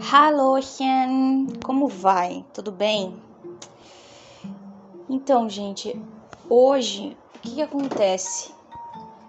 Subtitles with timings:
[0.00, 2.44] Hallöchen, como vai?
[2.54, 3.22] Tudo bem?
[5.08, 6.00] Então, gente,
[6.48, 8.52] hoje o que, que acontece?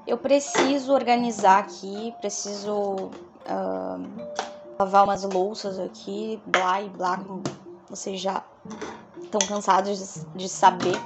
[0.07, 4.31] Eu preciso organizar aqui, preciso uh,
[4.79, 7.43] lavar umas louças aqui, blá e blá, como
[7.89, 8.43] vocês já
[9.21, 10.99] estão cansados de, de saber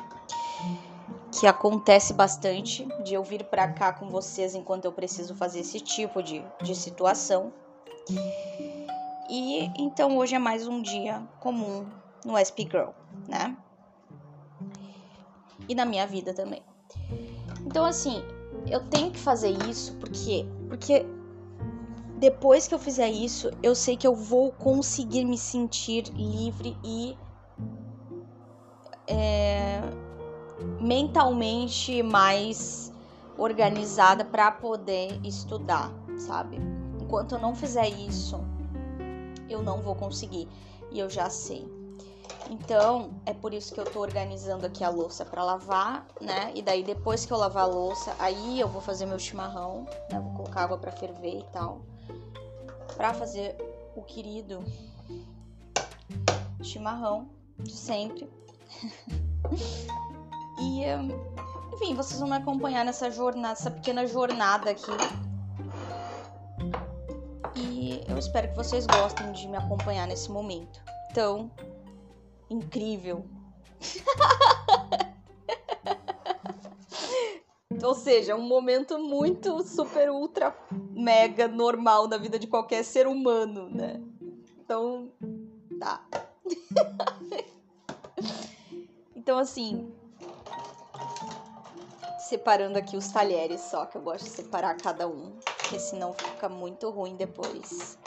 [1.31, 5.79] que acontece bastante de eu vir para cá com vocês enquanto eu preciso fazer esse
[5.79, 7.51] tipo de, de situação.
[8.09, 8.64] E
[9.29, 11.85] então hoje é mais um dia comum
[12.23, 12.91] no SP Girl,
[13.27, 13.57] né?
[15.67, 16.61] E na minha vida também.
[17.65, 18.23] Então assim,
[18.67, 21.05] eu tenho que fazer isso porque porque
[22.17, 27.17] depois que eu fizer isso, eu sei que eu vou conseguir me sentir livre e
[29.07, 29.81] é,
[30.79, 32.93] mentalmente mais
[33.37, 36.57] organizada para poder estudar, sabe?
[37.01, 38.39] Enquanto eu não fizer isso,
[39.49, 40.47] eu não vou conseguir
[40.91, 41.67] e eu já sei.
[42.49, 46.51] Então, é por isso que eu tô organizando aqui a louça para lavar, né?
[46.53, 50.19] E daí depois que eu lavar a louça, aí eu vou fazer meu chimarrão, né?
[50.19, 51.81] Vou colocar água para ferver e tal.
[52.95, 53.55] Para fazer
[53.95, 54.63] o querido
[56.61, 57.29] chimarrão
[57.59, 58.29] de sempre.
[60.57, 60.83] E,
[61.73, 64.91] enfim, vocês vão me acompanhar nessa jornada, nessa pequena jornada aqui.
[68.07, 70.81] Eu espero que vocês gostem de me acompanhar nesse momento
[71.13, 71.51] tão
[72.49, 73.25] incrível.
[77.83, 83.69] Ou seja, um momento muito super ultra mega normal da vida de qualquer ser humano,
[83.69, 84.01] né?
[84.59, 85.11] Então,
[85.79, 86.03] tá.
[89.15, 89.93] então assim,
[92.17, 95.34] separando aqui os talheres só, que eu gosto de separar cada um,
[95.65, 97.97] porque senão fica muito ruim depois.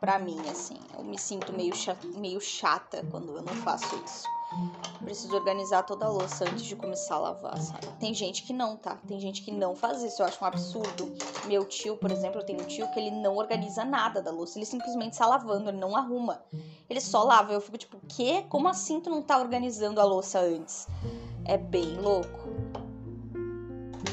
[0.00, 4.24] Pra mim, assim, eu me sinto meio chata, meio chata quando eu não faço isso.
[5.04, 7.86] Preciso organizar toda a louça antes de começar a lavar, sabe?
[8.00, 8.96] Tem gente que não, tá?
[9.06, 11.14] Tem gente que não faz isso, eu acho um absurdo.
[11.46, 14.58] Meu tio, por exemplo, eu tenho um tio que ele não organiza nada da louça,
[14.58, 16.42] ele simplesmente está lavando, ele não arruma.
[16.88, 17.52] Ele só lava.
[17.52, 18.44] Eu fico tipo, quê?
[18.48, 20.86] Como assim tu não tá organizando a louça antes?
[21.44, 22.48] É bem louco.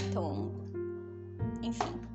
[0.10, 0.52] Então,
[1.62, 2.13] enfim.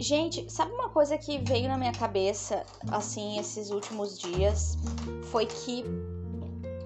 [0.00, 4.78] Gente, sabe uma coisa que veio na minha cabeça, assim, esses últimos dias?
[5.24, 5.84] Foi que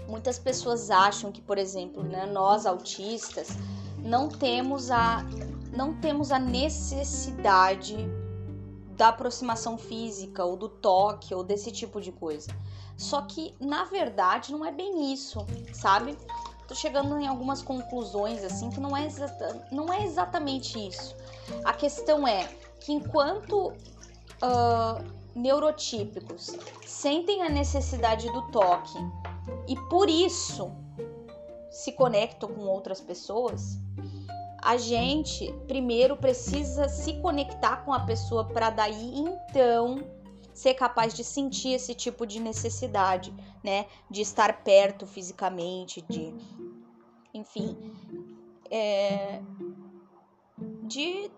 [0.08, 3.50] muitas pessoas acham que, por exemplo, né, nós autistas
[3.98, 5.24] não temos a
[5.74, 7.96] não temos a necessidade
[8.96, 12.50] da aproximação física ou do toque ou desse tipo de coisa.
[12.96, 16.16] Só que na verdade não é bem isso, sabe?
[16.72, 21.14] tô chegando em algumas conclusões assim que não é, exata, não é exatamente isso.
[21.64, 22.48] A questão é
[22.84, 25.02] que enquanto uh,
[25.34, 28.98] neurotípicos sentem a necessidade do toque
[29.66, 30.70] e por isso
[31.70, 33.78] se conectam com outras pessoas,
[34.60, 40.04] a gente primeiro precisa se conectar com a pessoa para daí então
[40.52, 43.86] ser capaz de sentir esse tipo de necessidade, né?
[44.10, 46.34] De estar perto fisicamente, de.
[47.32, 47.76] Enfim.
[48.70, 49.40] É,
[50.82, 51.30] de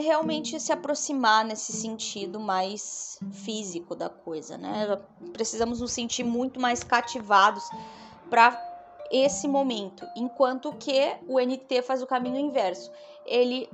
[0.00, 5.00] realmente se aproximar nesse sentido mais físico da coisa, né?
[5.32, 7.62] Precisamos nos sentir muito mais cativados
[8.28, 8.60] para
[9.10, 12.90] esse momento, enquanto que o NT faz o caminho inverso.
[13.24, 13.70] Ele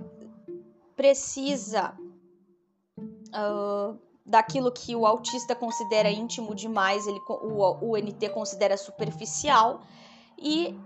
[0.94, 1.96] precisa
[2.98, 9.80] uh, daquilo que o autista considera íntimo demais, ele, o, o NT considera superficial,
[10.36, 10.78] e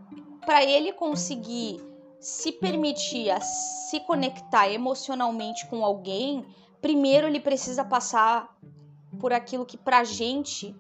[0.47, 1.81] para ele conseguir
[2.25, 6.43] se permitir se conectar emocionalmente com alguém,
[6.81, 8.59] primeiro ele precisa passar
[9.21, 10.75] por aquilo que pra gente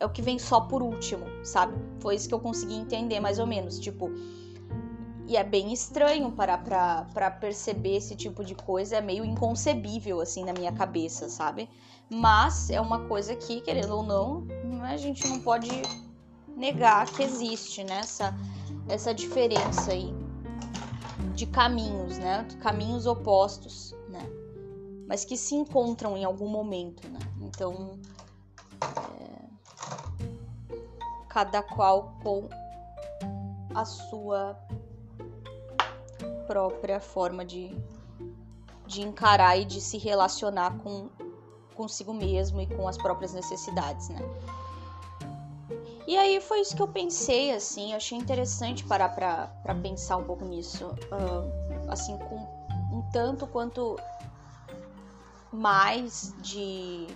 [0.00, 1.78] é o que vem só por último, sabe?
[2.00, 4.10] Foi isso que eu consegui entender mais ou menos, tipo,
[5.28, 10.20] e é bem estranho parar pra, pra perceber esse tipo de coisa, é meio inconcebível,
[10.20, 11.70] assim, na minha cabeça, sabe?
[12.10, 14.48] Mas é uma coisa que, querendo ou não,
[14.82, 15.70] a gente não pode
[16.56, 18.00] negar que existe, né?
[18.00, 18.34] Essa,
[18.88, 20.21] essa diferença aí
[21.34, 22.46] de caminhos, né?
[22.60, 24.24] Caminhos opostos, né?
[25.06, 27.18] Mas que se encontram em algum momento, né?
[27.40, 27.98] Então,
[28.80, 30.74] é...
[31.28, 32.48] cada qual com
[33.74, 34.58] a sua
[36.46, 37.74] própria forma de,
[38.86, 41.08] de encarar e de se relacionar com
[41.74, 44.20] consigo mesmo e com as próprias necessidades, né?
[46.12, 50.24] E aí foi isso que eu pensei, assim, achei interessante parar pra, pra pensar um
[50.24, 52.36] pouco nisso, uh, assim, com
[52.94, 53.98] um tanto quanto
[55.50, 57.06] mais de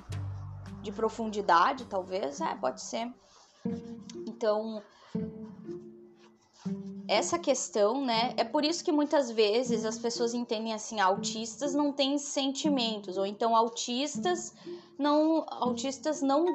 [0.80, 3.12] de profundidade, talvez, é, pode ser.
[4.26, 4.82] Então,
[7.06, 8.32] essa questão, né?
[8.38, 13.26] É por isso que muitas vezes as pessoas entendem assim, autistas não têm sentimentos, ou
[13.26, 14.54] então autistas
[14.98, 16.46] não autistas não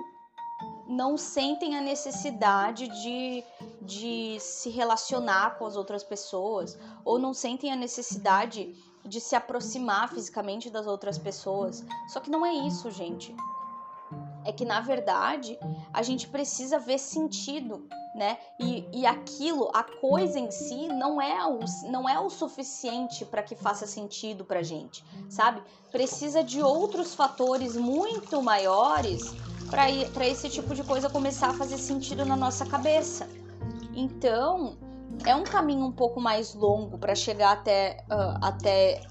[0.92, 3.44] não sentem a necessidade de,
[3.82, 10.10] de se relacionar com as outras pessoas, ou não sentem a necessidade de se aproximar
[10.10, 11.86] fisicamente das outras pessoas.
[12.10, 13.34] Só que não é isso, gente.
[14.44, 15.58] É que na verdade
[15.94, 18.38] a gente precisa ver sentido né?
[18.60, 21.60] E, e aquilo, a coisa em si, não é o,
[21.90, 25.64] não é o suficiente para que faça sentido pra gente, sabe?
[25.90, 29.34] Precisa de outros fatores muito maiores
[29.72, 33.28] para esse tipo de coisa começar a fazer sentido na nossa cabeça.
[33.96, 34.78] Então,
[35.26, 39.02] é um caminho um pouco mais longo para chegar até, uh, até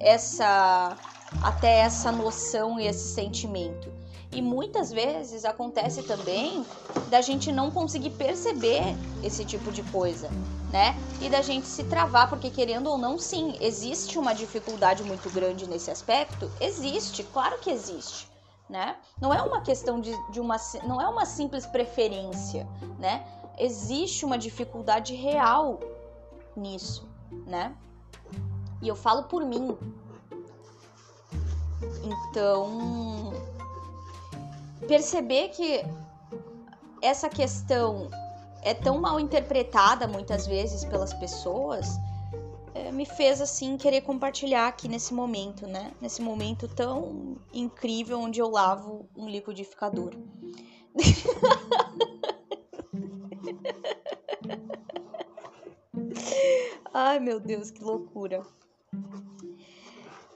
[0.00, 0.96] essa
[1.42, 3.90] até essa noção e esse sentimento.
[4.32, 6.64] E muitas vezes acontece também
[7.10, 10.30] da gente não conseguir perceber esse tipo de coisa,
[10.70, 10.96] né?
[11.20, 15.68] E da gente se travar, porque querendo ou não, sim, existe uma dificuldade muito grande
[15.68, 16.50] nesse aspecto?
[16.60, 18.31] Existe, claro que existe.
[18.72, 18.96] Né?
[19.20, 22.66] Não é uma questão de, de uma não é uma simples preferência,
[22.98, 23.22] né?
[23.58, 25.78] Existe uma dificuldade real
[26.56, 27.06] nisso,
[27.46, 27.76] né?
[28.80, 29.76] E eu falo por mim.
[32.02, 33.34] Então,
[34.88, 35.84] perceber que
[37.02, 38.08] essa questão
[38.62, 41.98] é tão mal interpretada muitas vezes pelas pessoas
[42.90, 45.92] me fez assim querer compartilhar aqui nesse momento, né?
[46.00, 50.12] Nesse momento tão incrível onde eu lavo um liquidificador.
[56.92, 58.42] Ai, meu Deus, que loucura.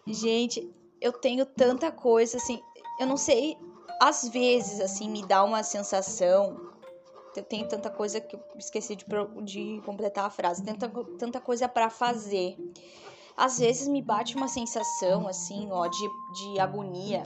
[0.06, 0.70] Gente,
[1.00, 2.62] eu tenho tanta coisa assim,
[2.98, 3.58] eu não sei
[4.00, 6.65] às vezes, assim, me dá uma sensação.
[7.42, 9.04] Tenho tanta coisa que eu esqueci de,
[9.42, 10.62] de completar a frase.
[10.62, 10.88] Tanta,
[11.18, 12.56] tanta coisa para fazer.
[13.36, 17.22] Às vezes me bate uma sensação, assim, ó, de, de agonia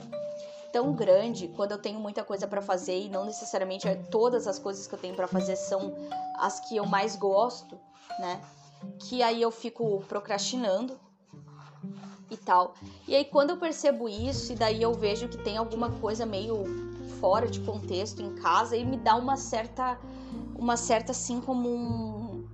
[0.71, 4.57] tão grande quando eu tenho muita coisa para fazer e não necessariamente é todas as
[4.57, 5.93] coisas que eu tenho para fazer são
[6.37, 7.77] as que eu mais gosto,
[8.19, 8.41] né?
[8.99, 10.99] Que aí eu fico procrastinando
[12.29, 12.73] e tal.
[13.07, 16.90] E aí quando eu percebo isso e daí eu vejo que tem alguma coisa meio
[17.21, 19.97] fora de contexto em casa e me dá uma certa
[20.57, 22.45] uma certa assim como um,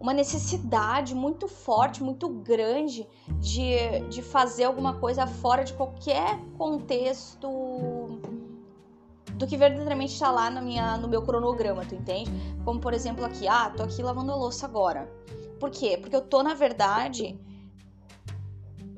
[0.00, 3.06] uma necessidade muito forte, muito grande
[3.40, 7.48] de, de fazer alguma coisa fora de qualquer contexto
[9.34, 12.30] do que verdadeiramente está lá na minha, no meu cronograma, tu entende?
[12.64, 15.10] Como por exemplo aqui, ah, tô aqui lavando a louça agora.
[15.60, 15.96] Por quê?
[15.98, 17.38] Porque eu tô, na verdade,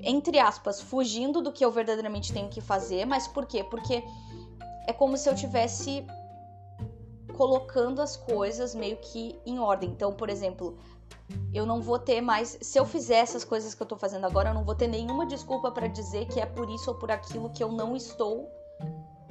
[0.00, 3.64] entre aspas, fugindo do que eu verdadeiramente tenho que fazer, mas por quê?
[3.64, 4.02] Porque
[4.88, 6.02] é como se eu tivesse
[7.36, 9.90] colocando as coisas meio que em ordem.
[9.90, 10.78] Então, por exemplo,
[11.52, 14.48] eu não vou ter mais, se eu fizer essas coisas que eu tô fazendo agora,
[14.48, 17.50] eu não vou ter nenhuma desculpa para dizer que é por isso ou por aquilo
[17.50, 18.44] que eu não estou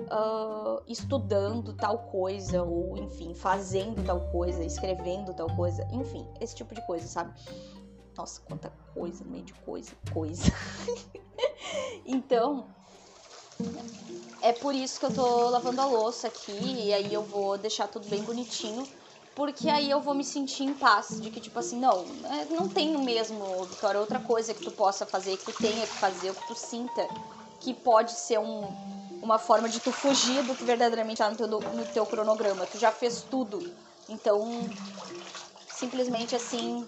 [0.01, 6.75] uh, estudando tal coisa, ou enfim, fazendo tal coisa, escrevendo tal coisa, enfim, esse tipo
[6.75, 7.33] de coisa, sabe?
[8.15, 10.51] Nossa, quanta coisa, meio de coisa, coisa.
[12.05, 12.67] então,
[14.41, 17.87] é por isso que eu tô lavando a louça aqui e aí eu vou deixar
[17.87, 18.87] tudo bem bonitinho,
[19.35, 22.69] porque aí eu vou me sentir em paz, de que tipo assim, não, é, não
[22.69, 26.33] tem mesmo, Vitória, outra coisa que tu possa fazer, que tu tenha que fazer, o
[26.33, 27.07] que tu sinta
[27.59, 28.69] que pode ser um,
[29.21, 32.65] uma forma de tu fugir do que verdadeiramente tá no teu, no teu cronograma.
[32.65, 33.59] Tu já fez tudo.
[34.07, 34.69] Então,
[35.67, 36.87] simplesmente assim,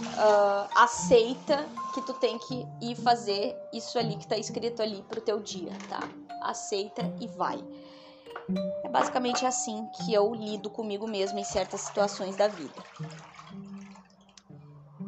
[0.00, 5.20] uh, aceita que tu tem que ir fazer isso ali que tá escrito ali pro
[5.20, 6.00] teu dia, tá?
[6.42, 7.62] Aceita e vai.
[8.84, 12.82] É basicamente assim que eu lido comigo mesmo em certas situações da vida.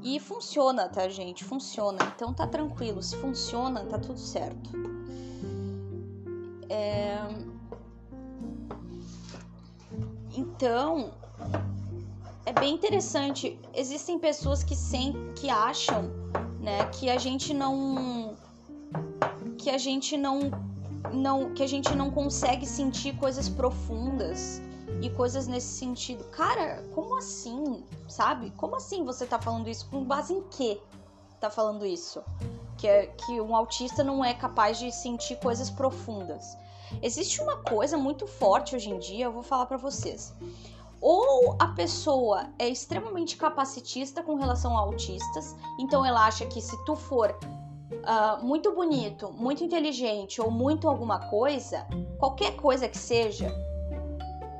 [0.02, 1.44] E funciona, tá, gente?
[1.44, 1.98] Funciona.
[2.14, 3.02] Então tá tranquilo.
[3.02, 4.70] Se funciona, tá tudo certo.
[6.68, 7.18] É...
[10.36, 11.12] Então,
[12.48, 13.60] é bem interessante.
[13.74, 16.04] Existem pessoas que sem, que acham,
[16.58, 18.34] né, que a gente não
[19.58, 20.50] que a gente não
[21.12, 24.62] não que a gente não consegue sentir coisas profundas
[25.02, 26.24] e coisas nesse sentido.
[26.30, 27.84] Cara, como assim?
[28.08, 28.50] Sabe?
[28.56, 29.86] Como assim você tá falando isso?
[29.90, 30.80] Com base em que
[31.38, 32.22] tá falando isso?
[32.78, 36.56] Que é que um autista não é capaz de sentir coisas profundas.
[37.02, 40.34] Existe uma coisa muito forte hoje em dia, eu vou falar para vocês
[41.00, 46.76] ou a pessoa é extremamente capacitista com relação a autistas, então ela acha que se
[46.84, 47.38] tu for
[47.92, 51.86] uh, muito bonito, muito inteligente ou muito alguma coisa,
[52.18, 53.52] qualquer coisa que seja,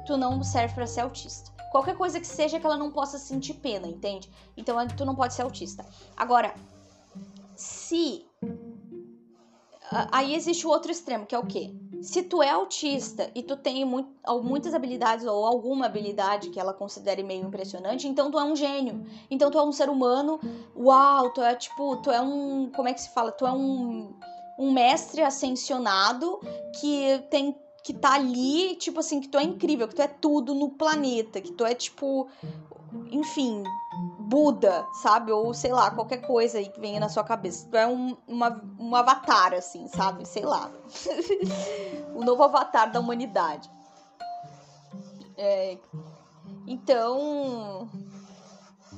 [0.07, 1.51] tu não serve para ser autista.
[1.71, 4.31] Qualquer coisa que seja que ela não possa sentir pena, entende?
[4.57, 5.85] Então tu não pode ser autista.
[6.17, 6.55] Agora,
[7.55, 8.25] se.
[10.11, 11.75] Aí existe o outro extremo, que é o quê?
[12.01, 17.23] Se tu é autista e tu tem muitas habilidades ou alguma habilidade que ela considere
[17.23, 19.05] meio impressionante, então tu é um gênio.
[19.31, 20.41] Então tu é um ser humano,
[20.77, 23.33] uau, tu é tipo, tu é um, como é que se fala?
[23.33, 24.15] Tu é um,
[24.59, 26.41] um mestre ascensionado
[26.81, 30.55] que tem que tá ali, tipo assim, que tu é incrível, que tu é tudo
[30.55, 32.29] no planeta, que tu é tipo,
[33.11, 33.63] enfim,
[34.29, 35.33] Buda, sabe?
[35.33, 37.67] Ou sei lá, qualquer coisa aí que venha na sua cabeça.
[37.71, 40.29] Tu é um, uma, um avatar, assim, sabe?
[40.29, 40.71] Sei lá.
[42.15, 43.71] o novo avatar da humanidade.
[45.37, 45.79] É,
[46.67, 47.89] então.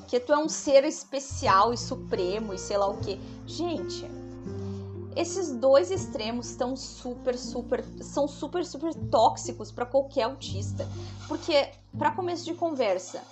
[0.09, 3.21] Que tu é um ser especial e supremo e sei lá o que.
[3.47, 4.05] Gente,
[5.15, 10.89] esses dois extremos estão super, super, são super, super tóxicos para qualquer autista,
[11.29, 13.23] porque para começo de conversa,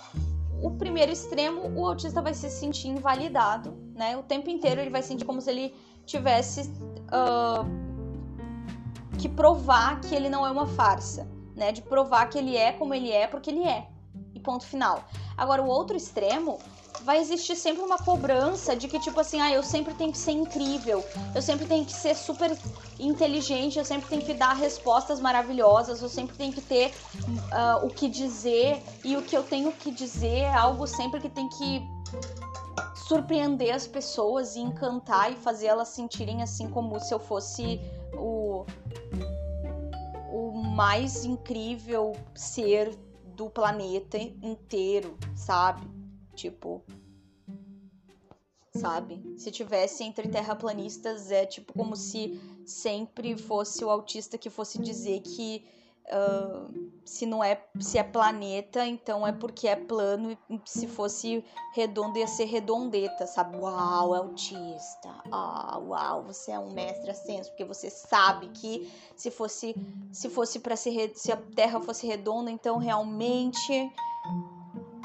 [0.61, 4.17] o primeiro extremo, o autista vai se sentir invalidado, né?
[4.17, 5.75] O tempo inteiro ele vai sentir como se ele
[6.05, 6.69] tivesse
[7.11, 7.65] uh,
[9.17, 11.71] que provar que ele não é uma farsa, né?
[11.71, 13.87] De provar que ele é como ele é porque ele é.
[14.33, 15.03] E ponto final.
[15.37, 16.59] Agora, o outro extremo
[17.01, 20.31] vai existir sempre uma cobrança de que, tipo assim, ah, eu sempre tenho que ser
[20.31, 21.03] incrível,
[21.33, 22.57] eu sempre tenho que ser super
[22.99, 27.89] inteligente, eu sempre tenho que dar respostas maravilhosas, eu sempre tenho que ter uh, o
[27.89, 31.81] que dizer, e o que eu tenho que dizer é algo sempre que tem que
[33.07, 37.81] surpreender as pessoas e encantar e fazer elas sentirem assim como se eu fosse
[38.13, 38.65] o,
[40.31, 42.95] o mais incrível ser
[43.35, 45.98] do planeta inteiro, sabe?
[46.39, 46.81] Tipo.
[48.73, 49.21] Sabe?
[49.37, 55.19] Se tivesse entre terraplanistas, é tipo como se sempre fosse o autista que fosse dizer
[55.21, 55.65] que
[56.05, 61.43] uh, se não é se é planeta, então é porque é plano, e se fosse
[61.73, 63.57] redondo ia ser redondeta, sabe?
[63.57, 65.09] Uau, autista.
[65.29, 69.75] Ah, uau, você é um mestre ascenso, porque você sabe que se fosse
[70.13, 73.91] se fosse para ser se a Terra fosse redonda, então realmente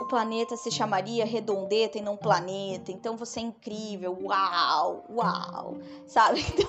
[0.04, 2.92] o planeta se chamaria Redondeta e não Planeta.
[2.92, 4.16] Então você é incrível.
[4.22, 5.78] Uau, uau.
[6.06, 6.44] Sabe?
[6.46, 6.68] Então...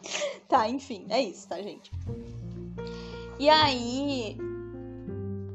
[0.48, 1.90] tá, enfim, é isso, tá, gente?
[3.38, 4.36] E aí.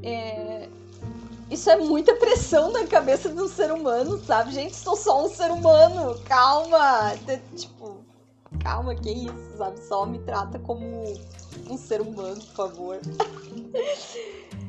[0.04, 0.70] É...
[1.50, 4.52] Isso é muita pressão na cabeça do ser humano, sabe?
[4.52, 6.20] Gente, sou só um ser humano.
[6.26, 7.14] Calma.
[7.56, 7.95] Tipo,
[8.66, 9.80] calma, que isso, sabe?
[9.80, 11.14] Só me trata como
[11.70, 13.00] um ser humano, por favor.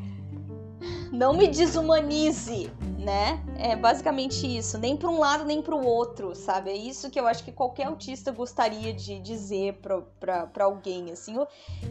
[1.12, 3.42] Não me desumanize, né?
[3.58, 4.78] É basicamente isso.
[4.78, 6.70] Nem para um lado, nem para o outro, sabe?
[6.70, 9.80] É isso que eu acho que qualquer autista gostaria de dizer
[10.20, 11.34] para alguém, assim.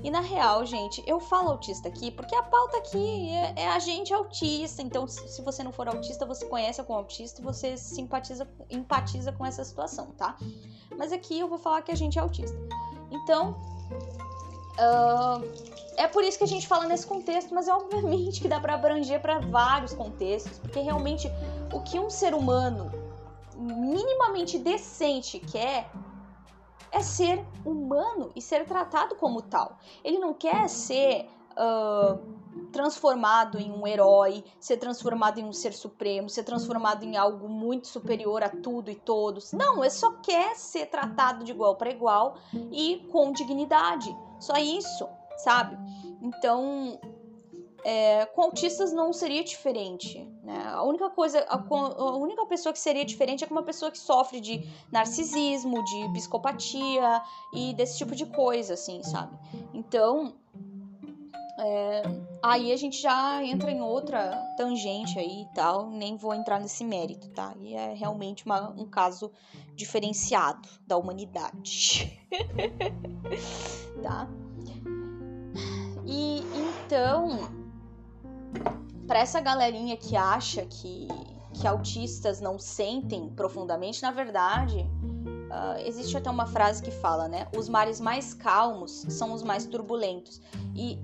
[0.03, 3.79] E na real, gente, eu falo autista aqui porque a pauta aqui é, é a
[3.79, 4.81] gente autista.
[4.81, 9.45] Então, se você não for autista, você conhece algum autista e você simpatiza, empatiza com
[9.45, 10.37] essa situação, tá?
[10.97, 12.57] Mas aqui eu vou falar que a gente é autista.
[13.11, 13.55] Então,
[14.75, 15.39] Uh,
[15.97, 18.75] é por isso que a gente fala nesse contexto, mas é obviamente que dá para
[18.75, 21.29] abranger para vários contextos, porque realmente
[21.73, 22.91] o que um ser humano
[23.57, 25.89] minimamente decente quer
[26.91, 29.77] é ser humano e ser tratado como tal.
[30.03, 32.17] Ele não quer ser uh,
[32.71, 37.87] transformado em um herói, ser transformado em um ser supremo, ser transformado em algo muito
[37.87, 39.51] superior a tudo e todos.
[39.51, 42.37] Não, ele só quer ser tratado de igual para igual
[42.71, 44.15] e com dignidade.
[44.39, 45.77] Só isso, sabe?
[46.21, 46.99] Então,
[47.85, 50.27] é, com autistas não seria diferente.
[50.43, 50.59] Né?
[50.67, 53.99] A única coisa, a, a, única pessoa que seria diferente é com uma pessoa que
[53.99, 57.21] sofre de narcisismo, de psicopatia
[57.53, 59.37] e desse tipo de coisa, assim, sabe?
[59.71, 60.33] Então,
[61.59, 62.01] é,
[62.41, 66.83] aí a gente já entra em outra tangente aí e tal, nem vou entrar nesse
[66.83, 67.53] mérito, tá?
[67.59, 69.31] E é realmente uma, um caso
[69.75, 72.19] diferenciado da humanidade.
[74.01, 74.27] tá?
[76.05, 77.49] E então,
[79.07, 81.07] para essa galerinha que acha que,
[81.53, 87.47] que autistas não sentem profundamente, na verdade, uh, existe até uma frase que fala, né?
[87.55, 90.41] Os mares mais calmos são os mais turbulentos.
[90.75, 90.99] E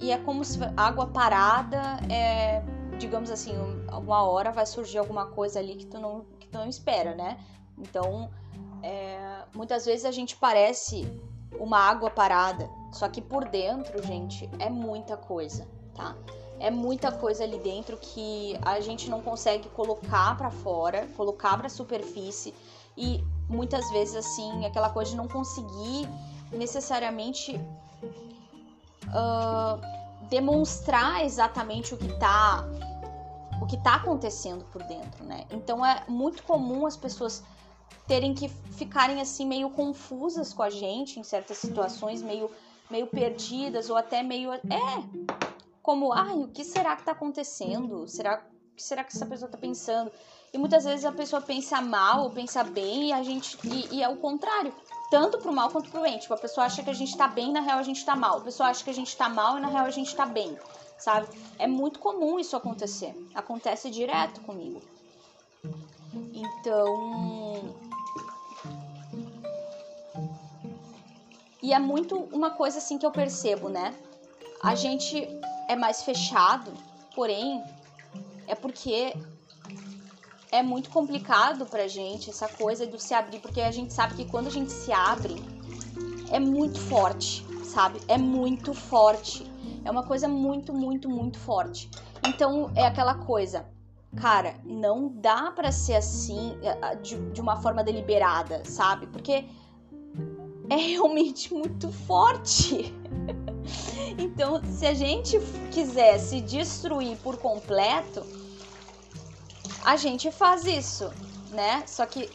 [0.00, 1.80] e é como se água parada
[2.12, 2.62] é,
[2.98, 3.52] digamos assim,
[3.92, 7.38] uma hora vai surgir alguma coisa ali que tu não, que tu não espera, né?
[7.78, 8.30] Então,
[8.82, 11.06] é, muitas vezes a gente parece
[11.58, 16.16] uma água parada, só que por dentro, gente, é muita coisa, tá?
[16.58, 21.68] é muita coisa ali dentro que a gente não consegue colocar para fora, colocar para
[21.68, 22.54] superfície
[22.96, 26.08] e muitas vezes assim aquela coisa de não conseguir
[26.52, 27.56] necessariamente
[29.08, 29.80] uh,
[30.28, 32.64] demonstrar exatamente o que tá
[33.60, 35.46] o que tá acontecendo por dentro, né?
[35.50, 37.42] Então é muito comum as pessoas
[38.06, 42.50] terem que ficarem assim meio confusas com a gente em certas situações, meio
[42.90, 44.60] meio perdidas ou até meio é
[45.82, 48.08] como ai, o que será que tá acontecendo?
[48.08, 50.10] Será o que será que essa pessoa tá pensando?
[50.52, 54.02] E muitas vezes a pessoa pensa mal ou pensa bem e a gente e, e
[54.02, 54.72] é o contrário
[55.10, 56.18] tanto pro mal quanto pro bem.
[56.18, 58.38] Tipo, a pessoa acha que a gente tá bem, na real a gente tá mal.
[58.38, 60.58] A pessoa acha que a gente tá mal e na real a gente tá bem,
[60.98, 61.28] sabe?
[61.56, 63.14] É muito comum isso acontecer.
[63.34, 64.82] Acontece direto comigo.
[66.32, 67.74] Então.
[71.64, 73.94] E é muito uma coisa assim que eu percebo, né?
[74.62, 75.26] A gente
[75.66, 76.70] é mais fechado,
[77.14, 77.64] porém,
[78.46, 79.16] é porque
[80.52, 84.26] é muito complicado pra gente essa coisa do se abrir, porque a gente sabe que
[84.26, 85.36] quando a gente se abre,
[86.30, 87.98] é muito forte, sabe?
[88.08, 89.50] É muito forte.
[89.86, 91.90] É uma coisa muito, muito, muito forte.
[92.22, 93.64] Então é aquela coisa,
[94.20, 99.06] cara, não dá para ser assim é, de, de uma forma deliberada, sabe?
[99.06, 99.46] Porque
[100.70, 102.94] é realmente muito forte.
[104.18, 105.38] então, se a gente
[105.70, 108.24] quiser se destruir por completo,
[109.84, 111.12] a gente faz isso,
[111.50, 111.82] né?
[111.86, 112.30] Só que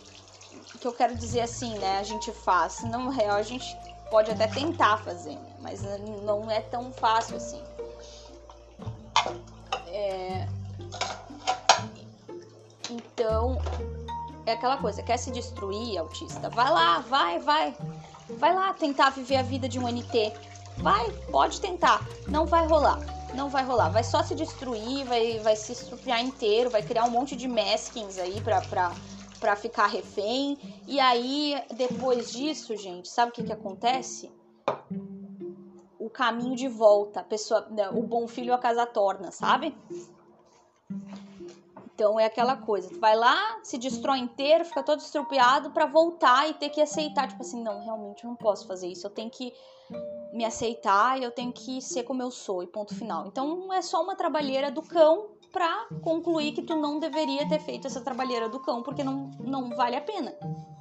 [0.79, 2.00] que eu quero dizer assim, né?
[2.00, 2.83] A gente faz.
[2.83, 3.65] No real, a gente
[4.09, 5.55] pode até tentar fazer, né?
[5.59, 5.81] mas
[6.24, 7.62] não é tão fácil assim.
[9.88, 10.48] É...
[12.89, 13.62] Então,
[14.45, 16.50] é aquela coisa, quer se destruir, autista?
[16.50, 17.75] Vai lá, vai, vai.
[18.38, 20.33] Vai lá tentar viver a vida de um NT.
[20.77, 22.07] Vai, pode tentar.
[22.27, 23.00] Não vai rolar
[23.33, 23.89] não vai rolar.
[23.89, 28.17] Vai só se destruir, vai, vai se estrupiar inteiro, vai criar um monte de maskings
[28.17, 28.91] aí pra, pra,
[29.39, 30.58] pra ficar refém.
[30.88, 34.32] E aí, depois disso, gente, sabe o que que acontece?
[35.97, 39.75] O caminho de volta, pessoa, né, o bom filho a casa torna, sabe?
[41.99, 46.49] Então é aquela coisa, tu vai lá, se destrói inteiro, fica todo estrupiado para voltar
[46.49, 49.29] e ter que aceitar, tipo assim, não, realmente eu não posso fazer isso, eu tenho
[49.29, 49.53] que
[50.31, 53.27] me aceitar e eu tenho que ser como eu sou e ponto final.
[53.27, 57.85] Então é só uma trabalheira do cão pra concluir que tu não deveria ter feito
[57.85, 60.33] essa trabalheira do cão porque não, não vale a pena,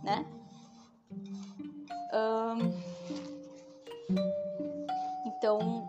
[0.04, 0.24] né?
[5.26, 5.84] Então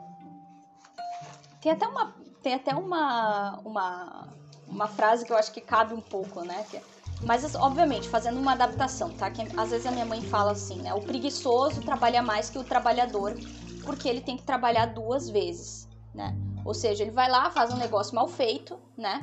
[1.61, 4.38] tem até uma tem até uma, uma
[4.69, 6.65] uma frase que eu acho que cabe um pouco, né?
[6.73, 6.81] É,
[7.21, 9.29] mas, obviamente, fazendo uma adaptação, tá?
[9.29, 10.93] Que às vezes a minha mãe fala assim, né?
[10.93, 13.35] O preguiçoso trabalha mais que o trabalhador,
[13.83, 16.35] porque ele tem que trabalhar duas vezes, né?
[16.63, 19.21] Ou seja, ele vai lá, faz um negócio mal feito, né?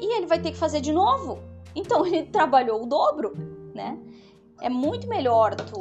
[0.00, 1.38] E ele vai ter que fazer de novo.
[1.74, 3.32] Então ele trabalhou o dobro,
[3.74, 3.98] né?
[4.60, 5.80] É muito melhor tu,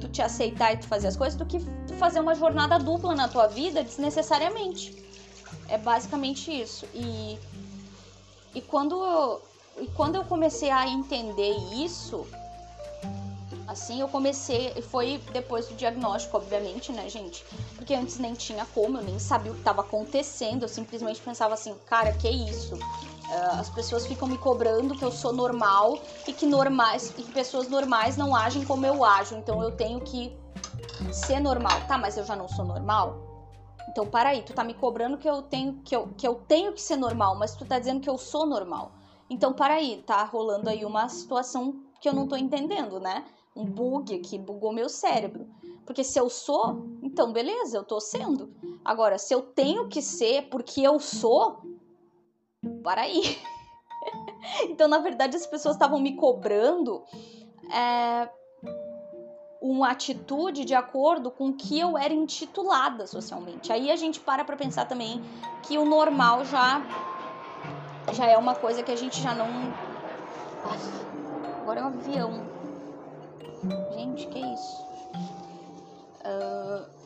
[0.00, 3.14] tu te aceitar e tu fazer as coisas do que tu fazer uma jornada dupla
[3.14, 5.09] na tua vida desnecessariamente.
[5.70, 6.86] É basicamente isso.
[6.92, 7.38] E,
[8.54, 9.40] e quando
[9.80, 12.26] e quando eu comecei a entender isso,
[13.66, 17.44] assim, eu comecei, foi depois do diagnóstico, obviamente, né, gente?
[17.76, 21.54] Porque antes nem tinha como, eu nem sabia o que estava acontecendo, eu simplesmente pensava
[21.54, 22.74] assim, cara, que isso?
[22.74, 27.30] Uh, as pessoas ficam me cobrando que eu sou normal e que normais e que
[27.30, 30.36] pessoas normais não agem como eu ajo, então eu tenho que
[31.12, 31.80] ser normal.
[31.86, 33.29] Tá, mas eu já não sou normal?
[33.88, 36.72] Então, para aí, tu tá me cobrando que eu tenho que eu, que eu tenho
[36.72, 38.92] que ser normal, mas tu tá dizendo que eu sou normal.
[39.28, 43.24] Então, para aí, tá rolando aí uma situação que eu não tô entendendo, né?
[43.54, 45.46] Um bug que bugou meu cérebro.
[45.84, 48.52] Porque se eu sou, então beleza, eu tô sendo.
[48.84, 51.60] Agora, se eu tenho que ser porque eu sou,
[52.82, 53.38] para aí.
[54.70, 57.04] então, na verdade, as pessoas estavam me cobrando
[57.72, 58.30] é,
[59.60, 63.70] uma atitude de acordo com que eu era intitulada socialmente.
[63.70, 65.22] Aí a gente para para pensar também
[65.62, 66.82] que o normal já
[68.12, 69.46] já é uma coisa que a gente já não
[71.60, 72.32] agora é um avião.
[73.94, 74.82] Gente, que isso?
[76.24, 77.00] Uh...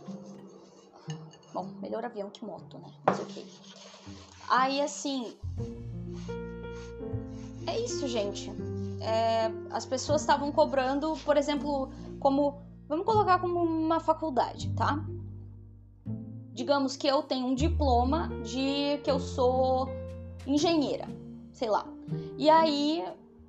[1.53, 2.89] Bom, melhor avião que moto, né?
[3.05, 3.47] Mas ok.
[4.49, 5.37] Aí assim.
[7.67, 8.51] É isso, gente.
[9.01, 11.91] É, as pessoas estavam cobrando, por exemplo,
[12.25, 12.63] como.
[12.89, 15.05] Vamos colocar como uma faculdade, tá?
[16.53, 19.89] Digamos que eu tenho um diploma de que eu sou
[20.47, 21.07] engenheira,
[21.53, 21.87] sei lá.
[22.39, 23.05] E aí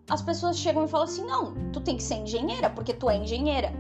[0.10, 3.18] as pessoas chegam e falam assim: não, tu tem que ser engenheira porque tu é
[3.18, 3.72] engenheira.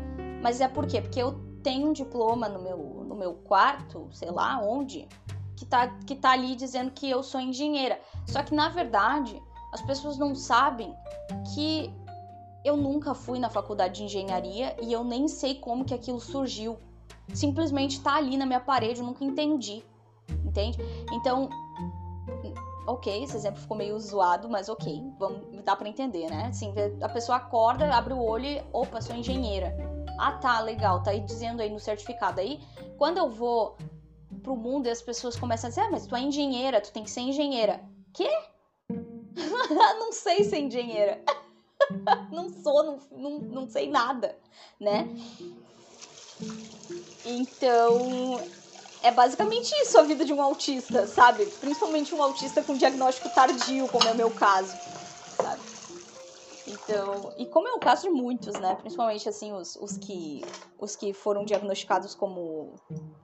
[0.41, 1.01] Mas é por quê?
[1.01, 2.77] Porque eu tenho um diploma no meu,
[3.07, 5.07] no meu quarto, sei lá onde,
[5.55, 7.99] que tá, que tá ali dizendo que eu sou engenheira.
[8.27, 9.41] Só que na verdade,
[9.73, 10.93] as pessoas não sabem
[11.53, 11.91] que
[12.65, 16.77] eu nunca fui na faculdade de engenharia e eu nem sei como que aquilo surgiu.
[17.31, 19.83] Simplesmente tá ali na minha parede, eu nunca entendi.
[20.43, 20.79] Entende?
[21.11, 21.47] Então,
[22.87, 26.47] ok, esse exemplo ficou meio zoado, mas ok, vamos, dá para entender, né?
[26.47, 29.75] Assim, a pessoa acorda, abre o olho e, opa, sou engenheira.
[30.19, 32.41] Ah, tá, legal, tá aí dizendo aí no certificado.
[32.41, 32.59] Aí,
[32.97, 33.77] quando eu vou
[34.41, 37.03] pro mundo e as pessoas começam a dizer, ah, mas tu é engenheira, tu tem
[37.03, 37.79] que ser engenheira.
[38.11, 38.29] Quê?
[39.99, 41.21] não sei ser engenheira.
[42.31, 44.37] não sou, não, não, não sei nada,
[44.79, 45.07] né?
[47.25, 48.39] Então,
[49.01, 51.45] é basicamente isso a vida de um autista, sabe?
[51.59, 54.75] Principalmente um autista com diagnóstico tardio, como é o meu caso,
[55.41, 55.61] sabe?
[56.67, 58.75] Então, e como é o caso de muitos, né?
[58.75, 60.43] Principalmente assim os, os que
[60.79, 62.75] os que foram diagnosticados como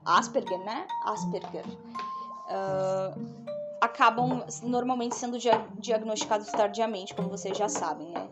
[0.04, 0.86] Asperger, né?
[1.04, 1.64] Asperger.
[2.46, 8.28] Uh, acabam normalmente sendo dia diagnosticados tardiamente, como vocês já sabem, né?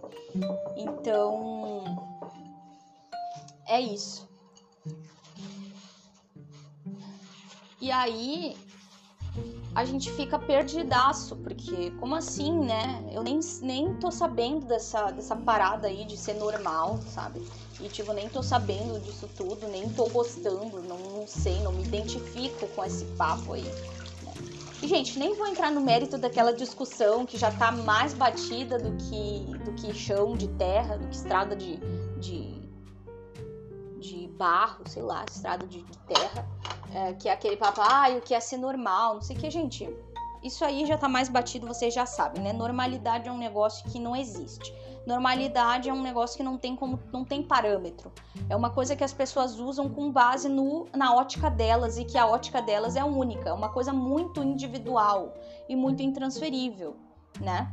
[0.76, 1.84] Então,
[3.66, 4.28] é isso.
[7.80, 8.56] E aí
[9.74, 13.02] a gente fica perdidaço, porque como assim, né?
[13.10, 17.44] Eu nem, nem tô sabendo dessa, dessa parada aí de ser normal, sabe?
[17.80, 21.82] E tipo, nem tô sabendo disso tudo, nem tô gostando, não, não sei, não me
[21.82, 23.99] identifico com esse papo aí.
[24.82, 28.96] E, gente, nem vou entrar no mérito daquela discussão que já tá mais batida do
[28.96, 31.76] que, do que chão de terra, do que estrada de,
[32.18, 32.68] de,
[33.98, 36.48] de barro, sei lá, estrada de, de terra
[36.94, 39.50] é, que é aquele papo, ah, o que é ser normal, não sei o que,
[39.50, 39.88] gente.
[40.42, 42.52] Isso aí já tá mais batido, vocês já sabem, né?
[42.52, 44.72] Normalidade é um negócio que não existe.
[45.10, 48.12] Normalidade é um negócio que não tem como não tem parâmetro.
[48.48, 52.16] É uma coisa que as pessoas usam com base no, na ótica delas e que
[52.16, 55.34] a ótica delas é única, é uma coisa muito individual
[55.68, 56.94] e muito intransferível,
[57.40, 57.72] né?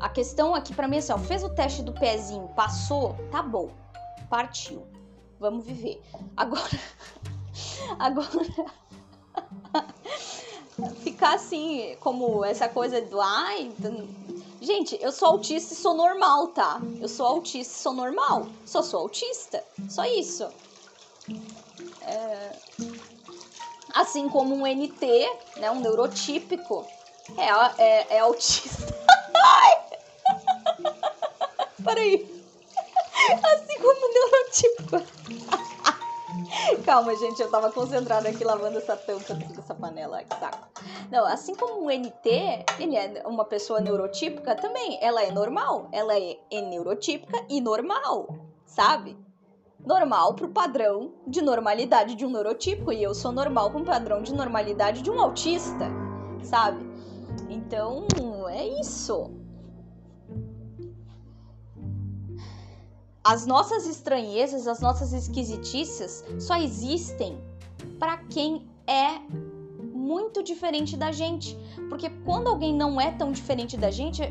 [0.00, 3.42] A questão aqui para mim é assim, ó, fez o teste do pezinho, passou, tá
[3.42, 3.68] bom.
[4.30, 4.86] Partiu.
[5.38, 6.00] Vamos viver.
[6.34, 6.70] Agora
[7.98, 8.28] Agora,
[11.02, 13.70] ficar assim, como essa coisa do ai.
[14.62, 16.80] Gente, eu sou autista e sou normal, tá?
[17.00, 18.46] Eu sou autista e sou normal.
[18.64, 19.64] Só sou autista.
[19.90, 20.48] Só isso.
[22.02, 22.52] É...
[23.92, 25.68] Assim como um NT, né?
[25.68, 26.86] Um neurotípico,
[27.36, 28.94] é, é, é autista.
[29.34, 29.82] Ai!
[31.82, 32.44] Peraí.
[33.42, 35.62] Assim como um neurotípico.
[36.84, 40.22] Calma, gente, eu tava concentrada aqui lavando essa tampa dessa panela.
[40.22, 40.68] Que saco.
[41.10, 44.98] Não, assim como o NT, ele é uma pessoa neurotípica também.
[45.00, 45.88] Ela é normal.
[45.92, 48.28] Ela é, neurotípica e normal,
[48.66, 49.16] sabe?
[49.84, 52.92] Normal pro padrão de normalidade de um neurotípico.
[52.92, 55.90] E eu sou normal com o padrão de normalidade de um autista,
[56.42, 56.90] sabe?
[57.48, 58.06] Então,
[58.48, 59.41] é isso.
[63.24, 67.40] As nossas estranhezas, as nossas esquisitices só existem
[67.98, 69.20] para quem é
[69.94, 71.56] muito diferente da gente.
[71.88, 74.22] Porque quando alguém não é tão diferente da gente,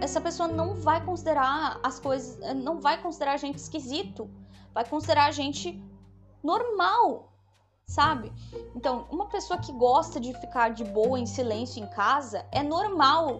[0.00, 4.30] essa pessoa não vai considerar as coisas, não vai considerar a gente esquisito,
[4.72, 5.82] vai considerar a gente
[6.40, 7.32] normal,
[7.84, 8.32] sabe?
[8.76, 13.38] Então, uma pessoa que gosta de ficar de boa em silêncio em casa é normal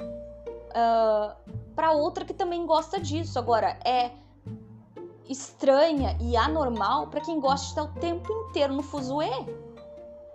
[0.00, 1.36] uh, ah,
[1.76, 3.38] para outra que também gosta disso.
[3.38, 4.12] Agora, é
[5.30, 9.30] estranha e anormal para quem gosta de estar o tempo inteiro no fuzuê.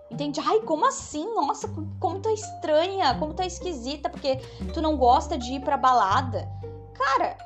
[0.10, 0.40] Entende?
[0.40, 1.26] Ai, como assim?
[1.36, 1.68] Nossa,
[2.00, 4.38] como é estranha, como é esquisita, porque
[4.74, 6.48] tu não gosta de ir pra balada.
[6.94, 7.38] Cara,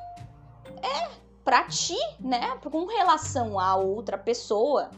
[0.82, 1.10] é
[1.42, 2.56] pra ti, né?
[2.58, 4.90] Com relação a outra pessoa,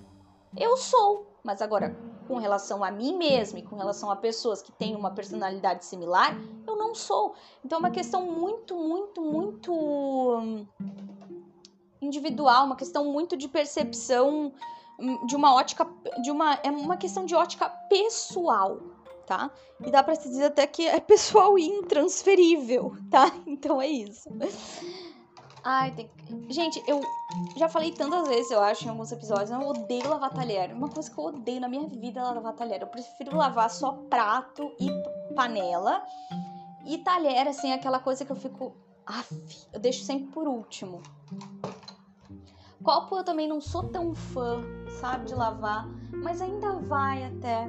[0.56, 1.26] eu sou.
[1.42, 1.96] Mas agora,
[2.28, 6.36] com relação a mim mesma e com relação a pessoas que têm uma personalidade similar,
[6.66, 7.34] eu não sou.
[7.64, 10.66] Então é uma questão muito, muito, muito
[12.02, 14.52] individual, uma questão muito de percepção,
[14.98, 15.86] hum, de uma ótica,
[16.22, 18.80] de uma é uma questão de ótica pessoal,
[19.26, 19.50] tá?
[19.84, 23.32] E dá para se dizer até que é pessoal e intransferível, tá?
[23.46, 24.28] Então é isso.
[25.64, 26.10] Ai, tem...
[26.48, 27.00] Gente, eu
[27.56, 30.72] já falei tantas vezes, eu acho, em alguns episódios, eu odeio lavar talher.
[30.74, 32.82] Uma coisa que eu odeio na minha vida é lavar talher.
[32.82, 34.90] Eu prefiro lavar só prato e
[35.34, 36.04] panela.
[36.84, 38.74] E talher, assim, é aquela coisa que eu fico.
[39.06, 39.34] Aff,
[39.72, 41.00] eu deixo sempre por último.
[42.82, 44.62] Copo eu também não sou tão fã,
[45.00, 47.68] sabe, de lavar, mas ainda vai até.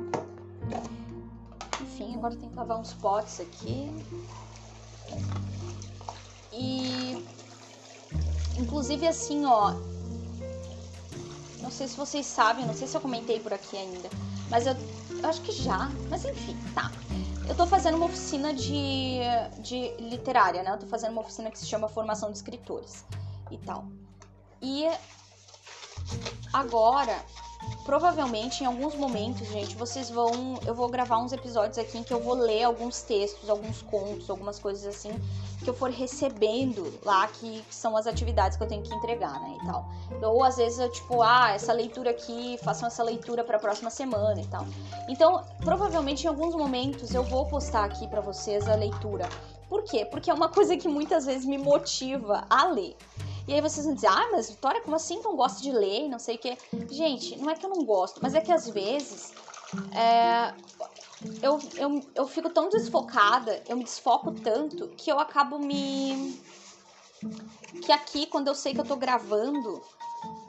[1.81, 3.91] Enfim, agora tem que lavar uns potes aqui.
[6.51, 7.27] E
[8.57, 9.73] inclusive assim, ó,
[11.61, 14.09] não sei se vocês sabem, não sei se eu comentei por aqui ainda,
[14.49, 14.75] mas eu
[15.23, 16.91] Eu acho que já, mas enfim, tá.
[17.47, 19.19] Eu tô fazendo uma oficina de,
[19.61, 20.71] de literária, né?
[20.71, 23.05] Eu tô fazendo uma oficina que se chama Formação de Escritores
[23.49, 23.85] e tal.
[24.63, 24.89] E
[26.53, 27.23] agora
[27.85, 30.59] provavelmente em alguns momentos, gente, vocês vão.
[30.65, 34.29] Eu vou gravar uns episódios aqui em que eu vou ler alguns textos, alguns contos,
[34.29, 35.11] algumas coisas assim,
[35.63, 39.57] que eu for recebendo lá, que, são as atividades que eu tenho que entregar, né?
[39.61, 39.89] E tal.
[40.21, 43.89] Ou às vezes eu, tipo, ah, essa leitura aqui, façam essa leitura para a próxima
[43.89, 44.65] semana e tal.
[45.09, 49.27] Então, provavelmente em alguns momentos eu vou postar aqui para vocês a leitura.
[49.69, 50.05] Por quê?
[50.05, 52.95] Porque é uma coisa que muitas vezes me motiva a ler.
[53.47, 56.07] E aí vocês vão dizer, ah, mas Vitória, como assim não gosta de ler?
[56.07, 56.57] Não sei o quê.
[56.89, 59.33] Gente, não é que eu não gosto, mas é que às vezes
[59.93, 60.53] é,
[61.41, 66.41] eu, eu, eu fico tão desfocada, eu me desfoco tanto, que eu acabo me.
[67.81, 69.81] Que aqui, quando eu sei que eu tô gravando,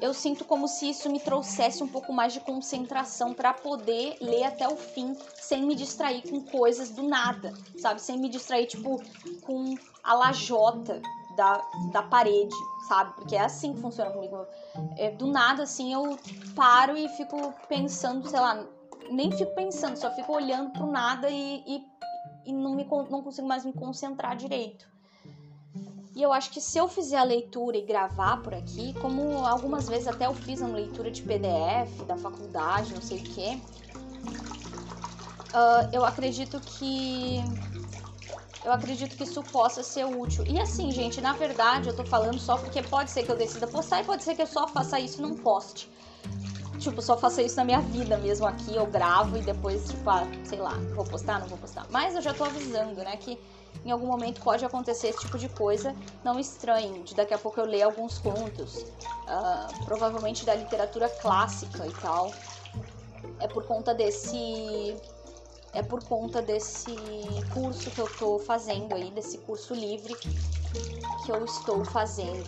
[0.01, 4.45] eu sinto como se isso me trouxesse um pouco mais de concentração para poder ler
[4.45, 8.03] até o fim, sem me distrair com coisas do nada, sabe?
[8.03, 9.01] Sem me distrair, tipo,
[9.43, 11.01] com a lajota
[11.37, 11.61] da,
[11.93, 12.55] da parede,
[12.89, 13.15] sabe?
[13.15, 14.47] Porque é assim que funciona comigo.
[14.97, 16.19] É, do nada, assim, eu
[16.55, 18.65] paro e fico pensando, sei lá,
[19.11, 21.85] nem fico pensando, só fico olhando pro nada e, e,
[22.47, 24.89] e não, me, não consigo mais me concentrar direito.
[26.15, 29.89] E eu acho que se eu fizer a leitura e gravar por aqui, como algumas
[29.89, 33.59] vezes até eu fiz uma leitura de PDF da faculdade, não sei o quê,
[35.51, 37.43] uh, eu acredito que
[38.65, 40.45] eu acredito que isso possa ser útil.
[40.47, 43.67] E assim, gente, na verdade, eu tô falando só porque pode ser que eu decida
[43.67, 45.93] postar e pode ser que eu só faça isso não poste.
[46.79, 50.27] Tipo, só faça isso na minha vida mesmo aqui, eu gravo e depois, tipo, ah,
[50.45, 51.87] sei lá, vou postar, não vou postar.
[51.91, 53.39] Mas eu já tô avisando, né, que
[53.85, 55.95] em algum momento pode acontecer esse tipo de coisa.
[56.25, 61.87] Não estranhe, de daqui a pouco eu ler alguns contos, uh, provavelmente da literatura clássica
[61.87, 62.33] e tal.
[63.41, 64.97] É por conta desse
[65.75, 66.97] é por conta desse
[67.53, 70.17] curso que eu estou fazendo aí, desse curso livre
[71.25, 72.47] que eu estou fazendo.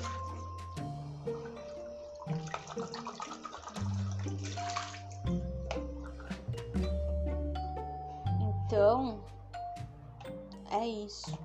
[8.66, 9.18] Então,
[10.70, 11.36] é isso.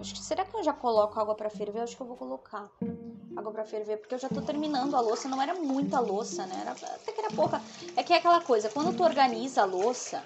[0.00, 1.80] Acho que, será que eu já coloco água para ferver?
[1.80, 2.70] Acho que eu vou colocar
[3.36, 5.28] água para ferver, porque eu já tô terminando a louça.
[5.28, 6.58] Não era muita louça, né?
[6.62, 7.60] Era, até que era pouca.
[7.94, 10.24] É que é aquela coisa, quando tu organiza a louça,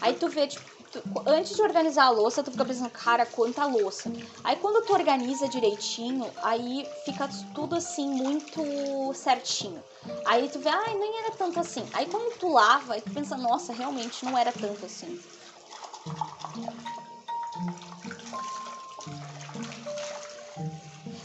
[0.00, 3.64] aí tu vê, tipo, tu, antes de organizar a louça, tu fica pensando, cara, quanta
[3.64, 4.12] louça.
[4.44, 9.82] Aí quando tu organiza direitinho, aí fica tudo assim, muito certinho.
[10.26, 11.88] Aí tu vê, ai, nem era tanto assim.
[11.94, 15.18] Aí quando tu lava, aí tu pensa, nossa, realmente não era tanto assim.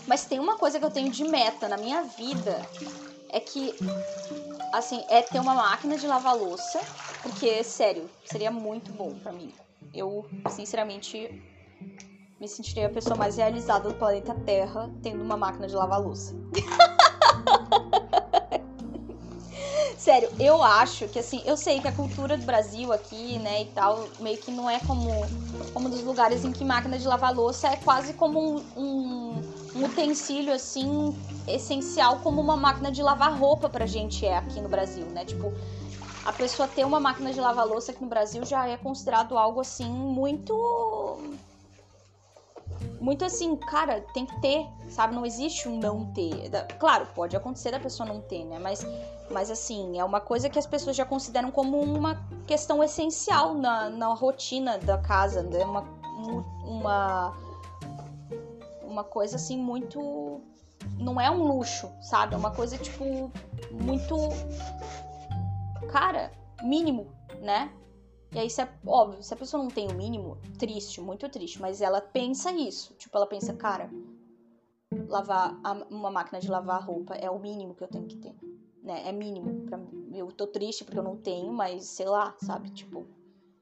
[0.09, 2.59] Mas tem uma coisa que eu tenho de meta na minha vida,
[3.29, 3.75] é que,
[4.73, 6.79] assim, é ter uma máquina de lavar louça,
[7.21, 9.53] porque, sério, seria muito bom para mim.
[9.93, 11.39] Eu, sinceramente,
[12.39, 16.33] me sentiria a pessoa mais realizada do planeta Terra tendo uma máquina de lavar louça.
[19.95, 23.65] Sério, eu acho que assim, eu sei que a cultura do Brasil aqui, né, e
[23.65, 25.11] tal, meio que não é como,
[25.73, 29.28] como dos lugares em que máquina de lavar louça é quase como um, um
[29.79, 31.15] um utensílio assim
[31.47, 35.23] essencial como uma máquina de lavar roupa pra gente é aqui no Brasil, né?
[35.23, 35.53] Tipo,
[36.25, 39.61] a pessoa ter uma máquina de lavar louça aqui no Brasil já é considerado algo
[39.61, 41.17] assim muito
[42.99, 45.15] muito assim, cara, tem que ter, sabe?
[45.15, 46.49] Não existe um não ter.
[46.77, 48.59] Claro, pode acontecer da pessoa não ter, né?
[48.59, 48.85] Mas,
[49.31, 53.89] mas assim, é uma coisa que as pessoas já consideram como uma questão essencial na,
[53.89, 55.63] na rotina da casa, né?
[55.63, 55.85] Uma,
[56.65, 57.33] uma
[58.89, 60.41] uma coisa assim muito.
[60.97, 62.33] Não é um luxo, sabe?
[62.33, 63.31] É uma coisa tipo.
[63.71, 64.15] Muito.
[65.91, 66.31] Cara,
[66.63, 67.07] mínimo,
[67.41, 67.71] né?
[68.31, 71.59] E aí, se é, óbvio, se a pessoa não tem o mínimo, triste, muito triste,
[71.59, 72.93] mas ela pensa isso.
[72.93, 73.89] Tipo, ela pensa, cara,
[75.07, 78.35] lavar a, uma máquina de lavar roupa é o mínimo que eu tenho que ter.
[78.83, 79.07] Né?
[79.07, 79.65] É mínimo.
[79.65, 79.79] Pra,
[80.13, 82.69] eu tô triste porque eu não tenho, mas sei lá, sabe?
[82.69, 83.07] Tipo,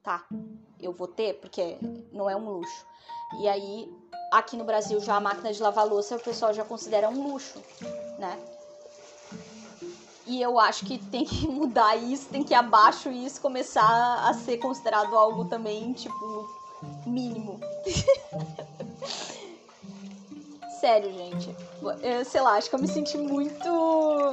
[0.02, 0.26] tá,
[0.78, 1.78] eu vou ter porque
[2.12, 2.86] não é um luxo.
[3.34, 3.92] E aí
[4.32, 7.62] aqui no Brasil já a máquina de lavar louça o pessoal já considera um luxo,
[8.18, 8.38] né?
[10.26, 14.34] E eu acho que tem que mudar isso, tem que ir abaixo isso, começar a
[14.34, 16.48] ser considerado algo também, tipo,
[17.06, 17.58] mínimo.
[20.80, 21.56] Sério, gente.
[22.02, 23.68] Eu, sei lá, acho que eu me senti muito,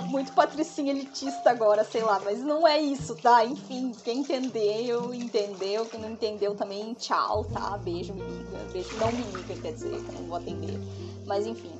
[0.05, 3.43] muito patricinha elitista agora, sei lá, mas não é isso, tá?
[3.43, 5.85] Enfim, quem entendeu, entendeu.
[5.87, 7.75] Quem não entendeu também, tchau, tá?
[7.77, 8.57] Beijo, me liga.
[8.71, 10.79] Beijo, não me liga, quer dizer, que eu não vou atender.
[11.25, 11.73] Mas enfim.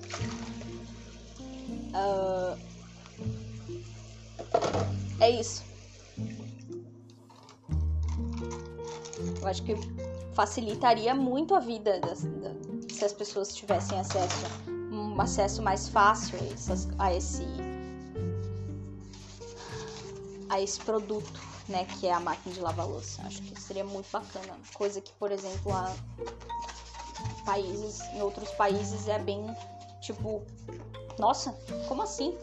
[1.93, 2.57] Uh...
[5.19, 5.63] É isso.
[9.41, 9.75] Eu acho que
[10.33, 12.64] facilitaria muito a vida das, das,
[12.95, 14.45] se as pessoas tivessem acesso,
[14.91, 16.39] um acesso mais fácil
[16.97, 17.45] a, esse
[20.49, 23.21] a esse produto, né, que é a máquina de lavar louça.
[23.23, 25.93] Acho que seria muito bacana, coisa que, por exemplo, a
[27.45, 29.45] países, em outros países é bem
[30.01, 30.43] tipo,
[31.19, 31.51] nossa,
[31.87, 32.37] como assim?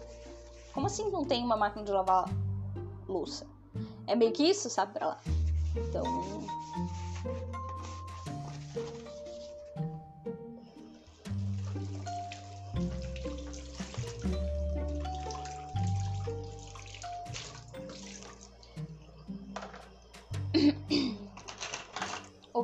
[0.75, 2.29] Como assim não tem uma máquina de lavar
[3.09, 3.47] louça?
[4.07, 5.19] É meio que isso, sabe, lá.
[5.77, 6.05] Então,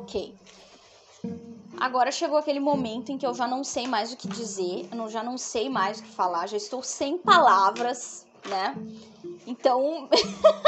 [0.09, 0.35] ok.
[1.79, 5.07] Agora chegou aquele momento em que eu já não sei mais o que dizer, eu
[5.07, 8.75] já não sei mais o que falar, já estou sem palavras, né?
[9.47, 10.09] Então,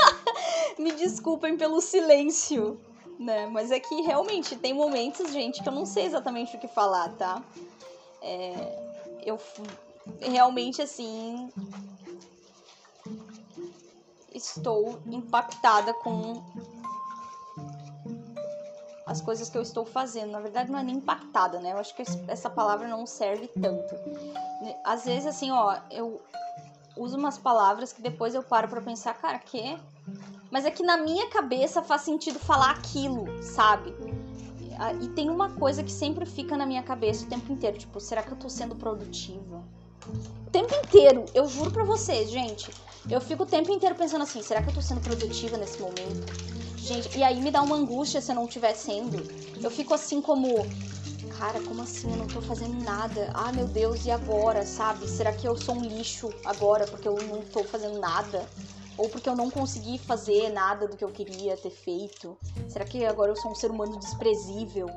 [0.79, 2.79] me desculpem pelo silêncio,
[3.19, 3.47] né?
[3.47, 7.09] Mas é que realmente tem momentos, gente, que eu não sei exatamente o que falar,
[7.17, 7.43] tá?
[8.21, 9.37] É, eu
[10.21, 11.49] realmente, assim,
[14.33, 16.41] estou impactada com
[19.11, 20.31] as coisas que eu estou fazendo.
[20.31, 21.73] Na verdade, não é nem impactada, né?
[21.73, 23.95] Eu acho que essa palavra não serve tanto.
[24.83, 26.21] Às vezes, assim, ó, eu
[26.97, 29.77] uso umas palavras que depois eu paro para pensar, cara, que?
[30.49, 33.93] Mas é que na minha cabeça faz sentido falar aquilo, sabe?
[34.99, 38.23] E tem uma coisa que sempre fica na minha cabeça o tempo inteiro, tipo, será
[38.23, 39.63] que eu tô sendo produtiva?
[40.47, 42.73] O tempo inteiro, eu juro pra vocês, gente.
[43.09, 46.50] Eu fico o tempo inteiro pensando assim, será que eu tô sendo produtiva nesse momento?
[46.81, 49.29] Gente, e aí me dá uma angústia se eu não estiver sendo.
[49.61, 50.65] Eu fico assim como,
[51.37, 52.09] cara, como assim?
[52.09, 53.29] Eu não tô fazendo nada.
[53.35, 55.07] Ah, meu Deus, e agora, sabe?
[55.07, 58.49] Será que eu sou um lixo agora porque eu não tô fazendo nada?
[58.97, 62.35] Ou porque eu não consegui fazer nada do que eu queria ter feito?
[62.67, 64.87] Será que agora eu sou um ser humano desprezível?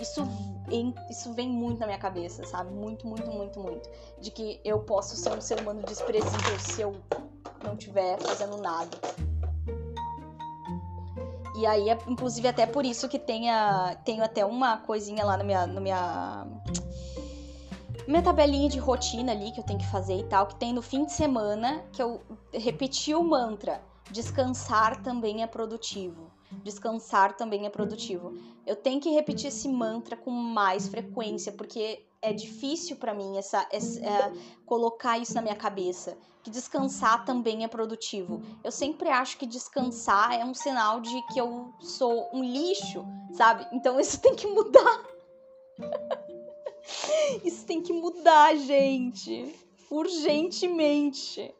[0.00, 0.24] Isso
[0.68, 2.72] vem, isso vem muito na minha cabeça, sabe?
[2.72, 3.88] Muito, muito, muito, muito.
[4.20, 6.94] De que eu posso ser um ser humano desprezível se eu
[7.64, 8.96] não estiver fazendo nada.
[11.54, 15.44] E aí, é, inclusive, até por isso que tenha, tenho até uma coisinha lá na
[15.44, 16.46] minha, na minha,
[18.08, 20.80] minha tabelinha de rotina ali que eu tenho que fazer e tal, que tem no
[20.80, 22.22] fim de semana que eu
[22.54, 26.31] repeti o mantra: descansar também é produtivo.
[26.62, 28.36] Descansar também é produtivo.
[28.66, 33.66] Eu tenho que repetir esse mantra com mais frequência, porque é difícil para mim essa,
[33.70, 34.32] essa é,
[34.64, 38.42] colocar isso na minha cabeça que descansar também é produtivo.
[38.64, 43.66] Eu sempre acho que descansar é um sinal de que eu sou um lixo, sabe?
[43.72, 45.04] Então isso tem que mudar.
[47.44, 49.54] isso tem que mudar, gente.
[49.88, 51.54] Urgentemente.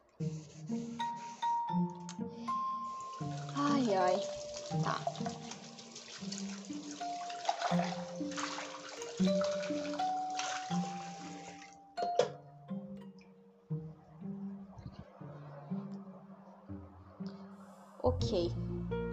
[3.55, 4.42] Ai, ai.
[4.81, 4.99] Tá.
[17.99, 18.51] Ok,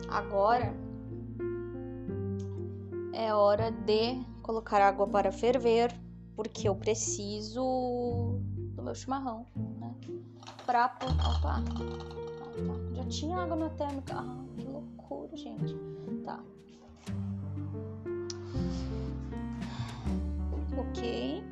[0.09, 0.75] agora
[3.13, 5.93] é hora de colocar água para ferver,
[6.35, 8.41] porque eu preciso
[8.75, 9.95] do meu chimarrão, né?
[10.67, 10.87] Pra.
[10.87, 11.63] Ah, tá.
[12.95, 14.15] Já tinha água na térmica.
[14.17, 15.00] Ah, que
[15.35, 15.77] gente.
[16.25, 16.41] Tá.
[20.77, 21.43] Ok.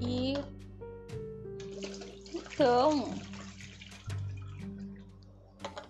[0.00, 0.34] E.
[2.34, 3.12] Então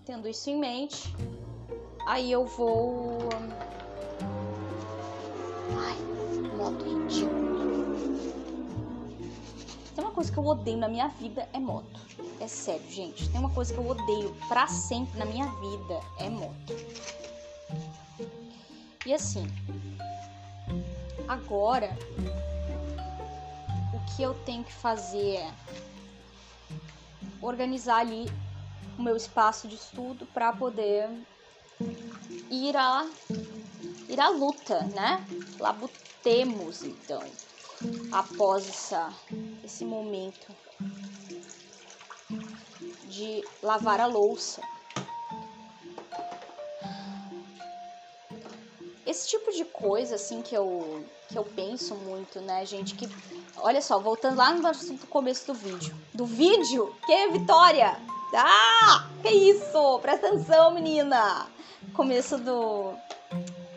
[0.04, 1.14] Tendo isso em mente,
[2.06, 3.18] aí eu vou.
[5.78, 5.96] Ai,
[6.56, 7.96] moto ridículo.
[9.94, 11.91] Tem uma coisa que eu odeio na minha vida é moto.
[12.42, 13.28] É sério, gente.
[13.28, 16.74] Tem uma coisa que eu odeio para sempre na minha vida é moto.
[19.06, 19.46] E assim,
[21.28, 21.96] agora
[23.94, 25.54] o que eu tenho que fazer é
[27.40, 28.28] organizar ali
[28.98, 31.08] o meu espaço de estudo para poder
[32.50, 33.08] ir à
[34.08, 35.24] ir à luta, né?
[35.60, 37.22] Labutemos então
[38.10, 39.12] após essa,
[39.62, 40.52] esse momento
[43.12, 44.62] de lavar a louça.
[49.06, 53.08] Esse tipo de coisa assim que eu que eu penso muito, né, gente, que
[53.56, 54.62] olha só, voltando lá no
[55.08, 55.94] começo do vídeo.
[56.12, 56.94] Do vídeo?
[57.06, 57.96] Que Vitória?
[58.34, 59.08] Ah!
[59.22, 59.98] Que isso?
[60.00, 61.46] Presta atenção, menina!
[61.94, 62.94] Começo do.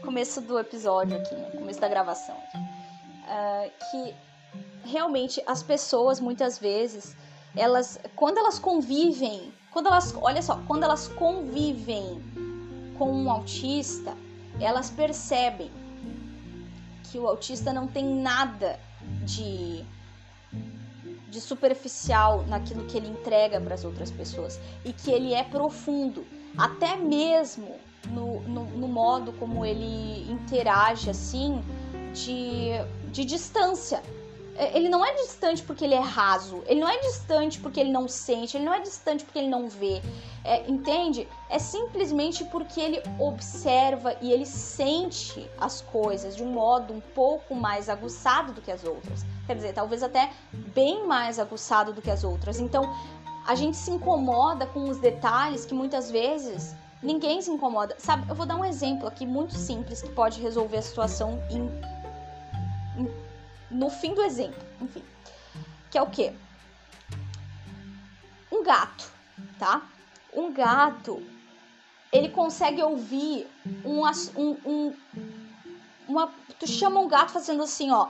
[0.01, 1.51] Começo do episódio aqui, né?
[1.51, 2.35] começo da gravação.
[2.35, 4.15] Uh, que
[4.85, 7.15] realmente as pessoas, muitas vezes,
[7.55, 7.99] elas.
[8.15, 9.53] Quando elas convivem.
[9.71, 10.13] Quando elas.
[10.21, 12.21] Olha só, quando elas convivem
[12.97, 14.15] com um autista,
[14.59, 15.71] elas percebem
[17.03, 18.79] que o autista não tem nada
[19.23, 19.85] de
[21.35, 26.25] de superficial naquilo que ele entrega para as outras pessoas e que ele é profundo,
[26.57, 27.75] até mesmo
[28.07, 31.61] no, no, no modo como ele interage assim
[32.13, 32.69] de,
[33.11, 34.01] de distância.
[34.57, 37.91] É, ele não é distante porque ele é raso, ele não é distante porque ele
[37.91, 40.01] não sente, ele não é distante porque ele não vê,
[40.45, 41.27] é, entende?
[41.49, 47.53] É simplesmente porque ele observa e ele sente as coisas de um modo um pouco
[47.53, 49.25] mais aguçado do que as outras.
[49.45, 50.31] Quer dizer, talvez até
[50.73, 52.59] bem mais aguçado do que as outras.
[52.59, 52.95] Então,
[53.45, 57.95] a gente se incomoda com os detalhes que muitas vezes ninguém se incomoda.
[57.99, 61.69] Sabe, eu vou dar um exemplo aqui muito simples que pode resolver a situação em
[63.69, 65.03] no fim do exemplo, enfim.
[65.91, 66.33] Que é o quê?
[68.51, 69.11] Um gato,
[69.59, 69.81] tá?
[70.33, 71.21] Um gato,
[72.11, 73.47] ele consegue ouvir
[73.83, 74.01] um,
[74.35, 74.93] um, um
[76.07, 78.09] uma, tu chama um gato fazendo assim, ó.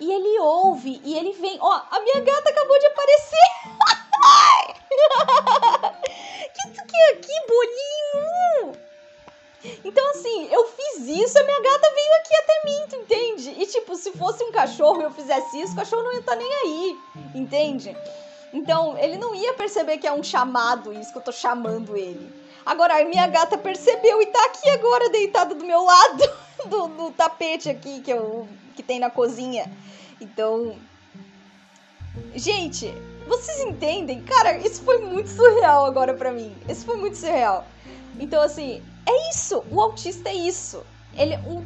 [0.00, 3.36] E ele ouve e ele vem, ó, a minha gata acabou de aparecer.
[6.54, 8.93] que, que, que bolinho!
[9.84, 13.62] Então, assim, eu fiz isso, a minha gata veio aqui até mim, tu entende?
[13.62, 16.32] E, tipo, se fosse um cachorro e eu fizesse isso, o cachorro não ia estar
[16.32, 16.98] tá nem aí,
[17.34, 17.96] entende?
[18.52, 22.32] Então, ele não ia perceber que é um chamado isso, que eu tô chamando ele.
[22.64, 26.22] Agora, a minha gata percebeu e tá aqui agora, deitada do meu lado,
[26.66, 29.70] do, do tapete aqui que, eu, que tem na cozinha.
[30.20, 30.76] Então.
[32.34, 32.94] Gente,
[33.26, 34.22] vocês entendem?
[34.22, 36.54] Cara, isso foi muito surreal agora pra mim.
[36.68, 37.66] Isso foi muito surreal.
[38.20, 39.62] Então, assim, é isso.
[39.70, 40.82] O autista é isso.
[41.14, 41.64] Ele um,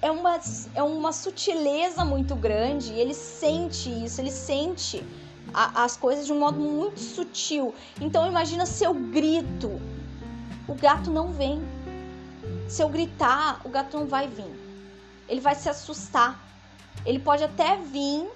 [0.00, 0.40] é, uma,
[0.74, 2.92] é uma sutileza muito grande.
[2.92, 5.04] Ele sente isso, ele sente
[5.52, 7.74] a, as coisas de um modo muito sutil.
[8.00, 9.80] Então, imagina se eu grito,
[10.68, 11.62] o gato não vem.
[12.68, 14.52] Se eu gritar, o gato não vai vir.
[15.28, 16.40] Ele vai se assustar.
[17.04, 18.28] Ele pode até vir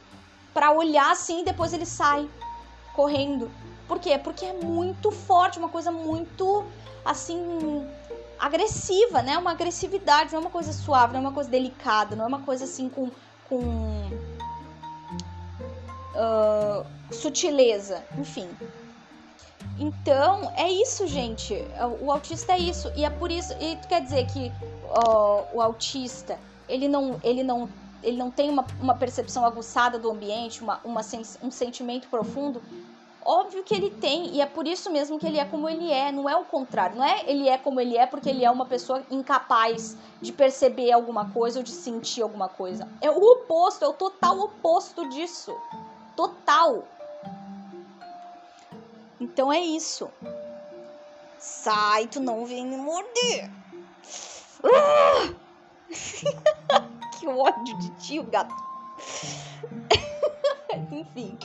[0.52, 2.28] para olhar assim e depois ele sai
[2.94, 3.50] correndo.
[3.88, 4.18] Por quê?
[4.18, 6.64] Porque é muito forte, uma coisa muito
[7.04, 7.88] assim
[8.40, 9.36] agressiva, né?
[9.36, 12.40] Uma agressividade, não é uma coisa suave, não é uma coisa delicada, não é uma
[12.40, 13.10] coisa assim com,
[13.48, 13.58] com
[16.14, 18.48] uh, sutileza, enfim.
[19.78, 21.54] Então, é isso, gente.
[22.00, 22.90] O autista é isso.
[22.96, 23.52] E é por isso.
[23.60, 24.52] E quer dizer que
[24.84, 26.38] uh, o autista,
[26.68, 27.68] ele não, ele não,
[28.02, 31.00] ele não tem uma, uma percepção aguçada do ambiente, uma, uma,
[31.42, 32.62] um sentimento profundo.
[33.24, 36.10] Óbvio que ele tem, e é por isso mesmo que ele é como ele é,
[36.10, 38.64] não é o contrário, não é ele é como ele é porque ele é uma
[38.64, 42.88] pessoa incapaz de perceber alguma coisa ou de sentir alguma coisa.
[43.00, 45.54] É o oposto, é o total oposto disso.
[46.16, 46.84] Total.
[49.20, 50.10] Então é isso.
[51.38, 53.50] Sai, tu não vem me morder.
[54.64, 55.34] Ah!
[57.18, 58.54] que ódio de tio, gato.
[60.90, 61.38] Enfim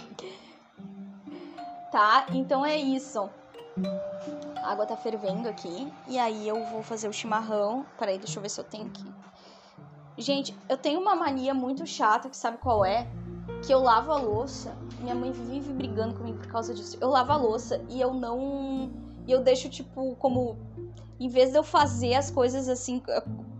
[1.96, 2.26] tá?
[2.34, 3.30] Então é isso.
[4.58, 5.89] A água tá fervendo aqui.
[6.10, 7.86] E aí eu vou fazer o chimarrão.
[7.98, 9.06] Peraí, deixa eu ver se eu tenho aqui.
[10.18, 13.08] Gente, eu tenho uma mania muito chata, que sabe qual é?
[13.66, 14.76] Que eu lavo a louça.
[15.00, 16.98] Minha mãe vive brigando comigo por causa disso.
[17.00, 18.91] Eu lavo a louça e eu não.
[19.26, 20.58] E eu deixo, tipo, como.
[21.18, 23.02] Em vez de eu fazer as coisas assim,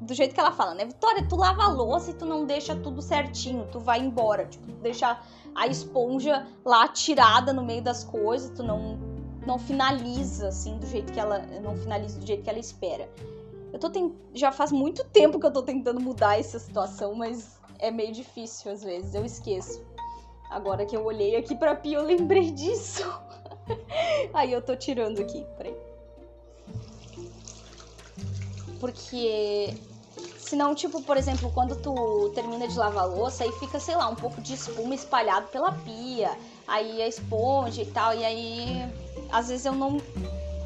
[0.06, 0.86] do jeito que ela fala, né?
[0.86, 4.46] Vitória, tu lava a louça e tu não deixa tudo certinho, tu vai embora.
[4.46, 5.20] Tipo, deixa
[5.54, 11.14] a esponja lá tirada no meio das coisas, tu não não finaliza assim do jeito
[11.14, 13.08] que ela não finaliza do jeito que ela espera.
[13.72, 14.12] Eu tô tent...
[14.34, 18.72] já faz muito tempo que eu tô tentando mudar essa situação, mas é meio difícil
[18.72, 19.86] às vezes, eu esqueço.
[20.50, 23.04] Agora que eu olhei aqui pra Pia, eu lembrei disso.
[24.34, 25.76] Aí eu tô tirando aqui, peraí.
[28.80, 29.74] Porque
[30.46, 34.16] Senão, tipo, por exemplo, quando tu termina de lavar louça, aí fica, sei lá, um
[34.16, 36.38] pouco de espuma espalhado pela pia.
[36.68, 38.14] Aí a esponja e tal.
[38.14, 38.68] E aí,
[39.32, 39.98] às vezes eu não.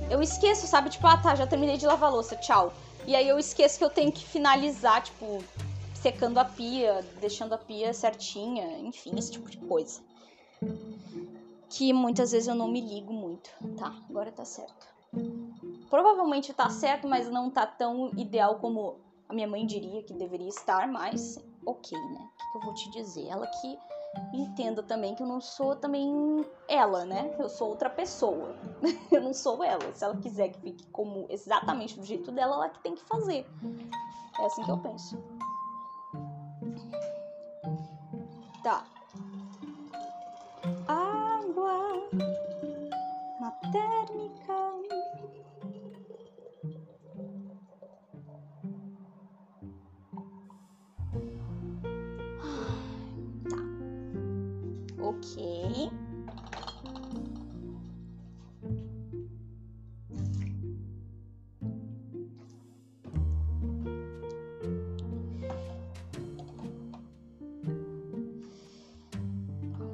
[0.09, 0.89] Eu esqueço, sabe?
[0.89, 2.73] Tipo, ah tá, já terminei de lavar louça, tchau.
[3.07, 5.41] E aí eu esqueço que eu tenho que finalizar, tipo,
[5.93, 10.01] secando a pia, deixando a pia certinha, enfim, esse tipo de coisa.
[11.69, 13.49] Que muitas vezes eu não me ligo muito.
[13.77, 14.87] Tá, agora tá certo.
[15.89, 20.49] Provavelmente tá certo, mas não tá tão ideal como a minha mãe diria que deveria
[20.49, 22.29] estar, mas ok, né?
[22.33, 23.27] O que, eu vou te dizer?
[23.27, 23.77] Ela que
[24.33, 27.35] entenda também que eu não sou também ela, né?
[27.37, 28.55] Eu sou outra pessoa.
[29.11, 29.93] eu não sou ela.
[29.93, 33.45] Se ela quiser que fique como exatamente do jeito dela, ela que tem que fazer.
[34.39, 35.15] É assim que eu penso.
[38.63, 38.83] Tá.
[40.87, 42.09] Água
[43.39, 44.48] na térmica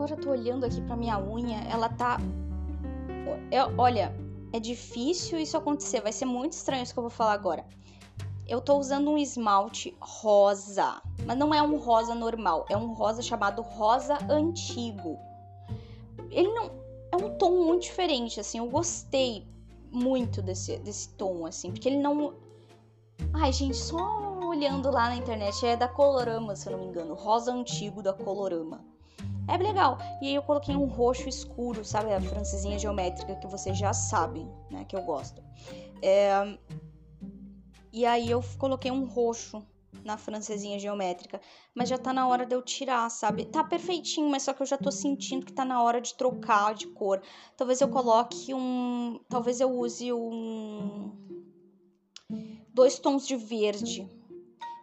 [0.05, 2.19] Agora eu tô olhando aqui pra minha unha, ela tá.
[3.49, 4.13] É, olha,
[4.53, 7.65] é difícil isso acontecer, vai ser muito estranho isso que eu vou falar agora.
[8.47, 13.21] Eu tô usando um esmalte rosa, mas não é um rosa normal, é um rosa
[13.21, 15.17] chamado rosa antigo.
[16.35, 16.69] Ele não
[17.11, 19.47] é um tom muito diferente, assim, eu gostei
[19.89, 22.33] muito desse, desse tom, assim, porque ele não.
[23.33, 27.13] Ai, gente, só olhando lá na internet, é da Colorama, se eu não me engano,
[27.13, 28.83] rosa antigo da Colorama.
[29.47, 29.97] É legal.
[30.21, 32.13] E aí eu coloquei um roxo escuro, sabe?
[32.13, 34.83] A francesinha geométrica que vocês já sabem, né?
[34.85, 35.41] Que eu gosto.
[36.01, 36.57] É...
[37.93, 39.63] E aí eu coloquei um roxo
[40.03, 41.39] na francesinha geométrica.
[41.73, 43.45] Mas já tá na hora de eu tirar, sabe?
[43.45, 46.73] Tá perfeitinho, mas só que eu já tô sentindo que tá na hora de trocar
[46.73, 47.21] de cor.
[47.55, 49.19] Talvez eu coloque um.
[49.29, 51.11] Talvez eu use um.
[52.73, 54.09] Dois tons de verde.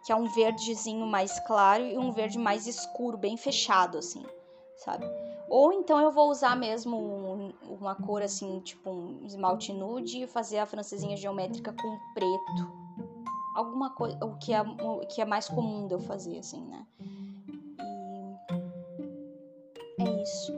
[0.05, 4.23] Que é um verdezinho mais claro e um verde mais escuro, bem fechado, assim
[4.83, 5.05] sabe?
[5.49, 10.59] Ou então eu vou usar mesmo uma cor assim, tipo um esmalte nude e fazer
[10.59, 12.82] a francesinha geométrica com preto.
[13.53, 16.85] Alguma coisa, o que é, o que é mais comum de eu fazer, assim, né?
[19.99, 20.53] E é isso.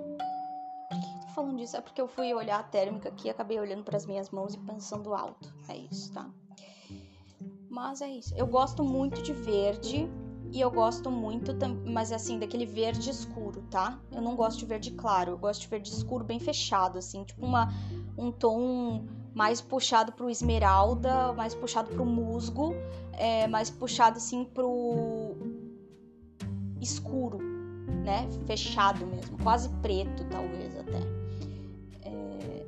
[0.90, 1.76] Por que eu tô falando disso?
[1.78, 4.60] É porque eu fui olhar a térmica aqui, acabei olhando para as minhas mãos e
[4.60, 5.54] pensando alto.
[5.68, 6.30] É isso, tá?
[7.70, 8.34] Mas é isso.
[8.36, 10.10] Eu gosto muito de verde
[10.56, 11.52] e eu gosto muito,
[11.86, 14.00] mas assim, daquele verde escuro, tá?
[14.10, 17.46] Eu não gosto de verde claro, eu gosto de verde escuro bem fechado, assim, tipo
[17.46, 17.68] uma,
[18.18, 19.06] um tom
[19.36, 22.74] mais puxado pro esmeralda, mais puxado pro musgo,
[23.12, 25.36] é, mais puxado assim pro
[26.82, 27.40] escuro,
[28.06, 28.28] né?
[28.48, 31.00] Fechado mesmo, quase preto, talvez até.
[32.02, 32.66] É,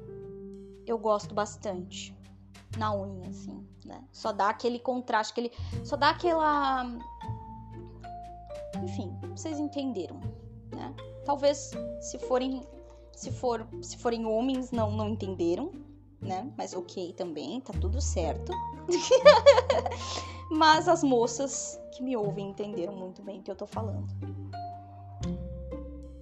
[0.86, 2.14] eu gosto bastante
[2.78, 4.04] na unha, assim, né?
[4.12, 5.52] Só dá aquele contraste, aquele,
[5.86, 6.86] só dá aquela
[8.84, 10.20] enfim, vocês entenderam,
[10.76, 10.94] né?
[11.26, 12.62] Talvez se forem
[13.14, 15.72] se for se forem homens não não entenderam,
[16.22, 16.52] né?
[16.58, 18.52] Mas OK também, tá tudo certo.
[20.50, 24.08] Mas as moças que me ouvem entenderam muito bem o que eu tô falando.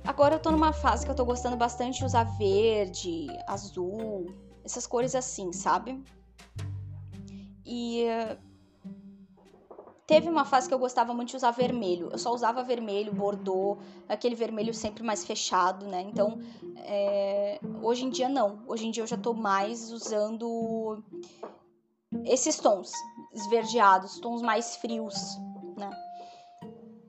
[0.04, 4.34] Agora eu tô numa fase que eu tô gostando bastante de usar verde, azul,
[4.64, 6.02] essas cores assim, sabe?
[7.66, 8.06] E
[10.08, 12.10] Teve uma fase que eu gostava muito de usar vermelho.
[12.12, 13.78] Eu só usava vermelho, bordô,
[14.08, 16.02] aquele vermelho sempre mais fechado, né?
[16.02, 16.40] Então,
[16.78, 17.60] é...
[17.82, 18.60] hoje em dia não.
[18.68, 21.04] Hoje em dia eu já tô mais usando
[22.24, 22.92] esses tons
[23.34, 25.38] esverdeados, tons mais frios,
[25.76, 25.90] né?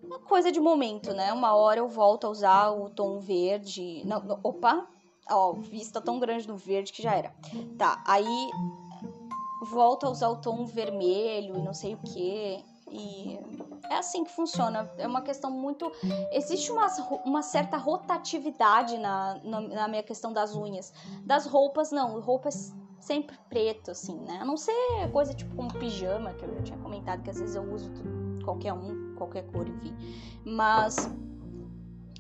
[0.03, 1.33] Uma coisa de momento, né?
[1.35, 4.03] Uma hora eu volto a usar o tom verde.
[4.07, 4.87] Não, não opa!
[5.29, 7.35] Ó, vista tão grande no verde que já era.
[7.77, 8.51] Tá, aí
[9.61, 12.65] volto a usar o tom vermelho e não sei o que.
[12.91, 13.39] E
[13.91, 14.91] é assim que funciona.
[14.97, 15.91] É uma questão muito.
[16.31, 16.87] Existe uma,
[17.25, 20.93] uma certa rotatividade na, na, na minha questão das unhas.
[21.25, 22.21] Das roupas, não.
[22.21, 24.39] Roupas sempre preto, assim, né?
[24.41, 24.73] A não ser
[25.13, 27.91] coisa tipo como pijama, que eu já tinha comentado, que às vezes eu uso
[28.45, 29.95] qualquer um, qualquer cor, enfim.
[30.45, 31.09] Mas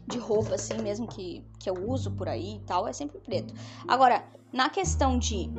[0.06, 3.52] de roupa, assim, mesmo que, que eu uso por aí e tal, é sempre preto.
[3.88, 5.50] Agora, na questão de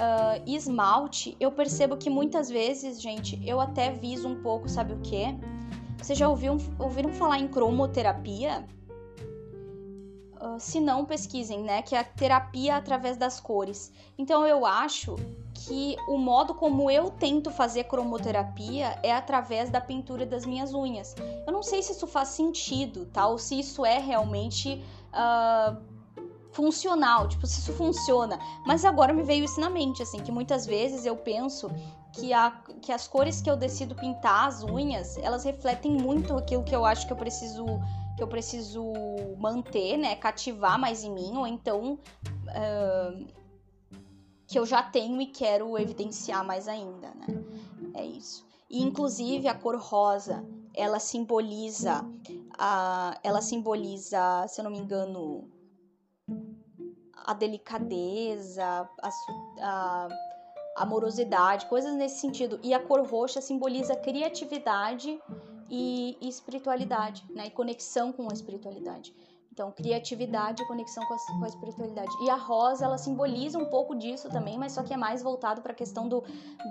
[0.00, 5.00] uh, esmalte, eu percebo que muitas vezes, gente, eu até viso um pouco, sabe o
[5.00, 5.24] que?
[5.98, 8.66] Vocês já ouviram, ouviram falar em cromoterapia?
[10.40, 11.82] Uh, se não, pesquisem, né?
[11.82, 13.92] Que é a terapia através das cores.
[14.16, 15.16] Então eu acho
[15.52, 21.14] que o modo como eu tento fazer cromoterapia é através da pintura das minhas unhas.
[21.46, 23.26] Eu não sei se isso faz sentido, tá?
[23.26, 24.82] Ou se isso é realmente
[25.12, 25.76] uh,
[26.52, 28.38] funcional, tipo, se isso funciona.
[28.66, 31.70] Mas agora me veio isso na mente, assim, que muitas vezes eu penso
[32.12, 32.50] que, a,
[32.82, 36.84] que as cores que eu decido pintar as unhas, elas refletem muito aquilo que eu
[36.84, 37.64] acho que eu preciso
[38.16, 38.92] que eu preciso
[39.38, 43.26] manter, né, cativar mais em mim, ou então uh,
[44.46, 47.26] que eu já tenho e quero evidenciar mais ainda, né?
[47.94, 48.44] É isso.
[48.68, 50.44] E inclusive a cor rosa,
[50.74, 52.04] ela simboliza
[52.58, 55.48] a, ela simboliza, se eu não me engano,
[57.30, 59.10] a delicadeza, a,
[59.60, 60.08] a,
[60.76, 62.58] amorosidade, coisas nesse sentido.
[62.60, 65.20] E a cor roxa simboliza criatividade
[65.70, 67.46] e, espiritualidade, né?
[67.46, 69.14] E conexão com a espiritualidade.
[69.52, 72.10] Então, criatividade e conexão com a, com a, espiritualidade.
[72.22, 75.60] E a rosa, ela simboliza um pouco disso também, mas só que é mais voltado
[75.60, 76.22] para a questão do,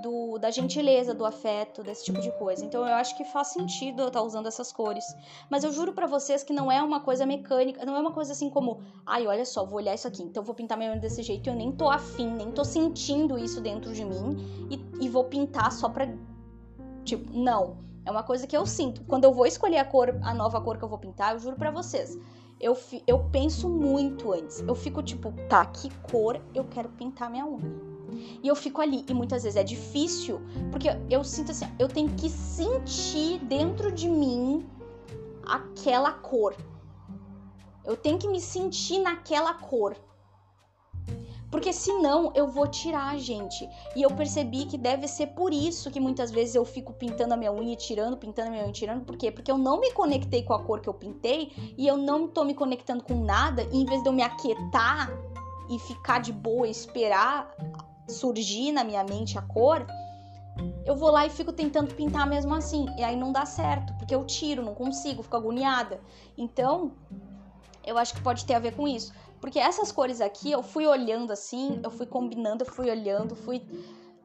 [0.02, 2.64] do, da gentileza, do afeto, desse tipo de coisa.
[2.64, 5.04] Então, eu acho que faz sentido eu estar tá usando essas cores.
[5.50, 8.32] Mas eu juro para vocês que não é uma coisa mecânica, não é uma coisa
[8.32, 11.22] assim como, ai, olha só, vou olhar isso aqui, então vou pintar minha unha desse
[11.22, 14.38] jeito e eu nem tô afim, nem tô sentindo isso dentro de mim
[14.70, 16.08] e, e vou pintar só pra.
[17.04, 17.90] Tipo, não.
[18.06, 19.04] É uma coisa que eu sinto.
[19.04, 21.58] Quando eu vou escolher a cor, a nova cor que eu vou pintar, eu juro
[21.58, 22.18] para vocês
[22.60, 24.60] eu, eu penso muito antes.
[24.60, 27.90] Eu fico tipo, tá, que cor eu quero pintar minha unha?
[28.44, 30.42] E eu fico ali, e muitas vezes é difícil,
[30.72, 34.68] porque eu sinto assim, eu tenho que sentir dentro de mim
[35.46, 36.56] aquela cor.
[37.86, 39.96] Eu tenho que me sentir naquela cor.
[41.52, 43.68] Porque senão eu vou tirar, gente.
[43.96, 47.38] E eu percebi que deve ser por isso que muitas vezes eu fico pintando a
[47.38, 49.04] minha unha, tirando, pintando a minha unha, tirando.
[49.04, 49.32] Por quê?
[49.32, 52.44] Porque eu não me conectei com a cor que eu pintei e eu não tô
[52.44, 53.64] me conectando com nada.
[53.72, 55.10] E em vez de eu me aquietar
[55.70, 57.56] e ficar de boa, esperar
[58.08, 59.86] surgir na minha mente a cor,
[60.86, 62.86] eu vou lá e fico tentando pintar mesmo assim.
[62.98, 66.00] E aí não dá certo, porque eu tiro, não consigo, fico agoniada.
[66.38, 66.92] Então,
[67.86, 69.14] eu acho que pode ter a ver com isso.
[69.40, 73.62] Porque essas cores aqui, eu fui olhando assim, eu fui combinando, eu fui olhando, fui.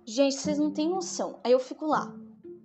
[0.05, 1.39] Gente, vocês não têm noção.
[1.43, 2.13] Aí eu fico lá.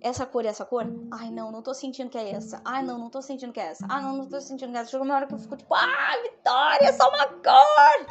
[0.02, 0.86] Essa cor e essa cor?
[1.10, 2.62] Ai, não, não tô sentindo que é essa.
[2.64, 3.86] Ai, não, não tô sentindo que é essa.
[3.86, 4.90] Ah, não, não tô sentindo que é essa.
[4.90, 8.06] Chegou uma hora que eu fico tipo, ah, Vitória, é só uma cor!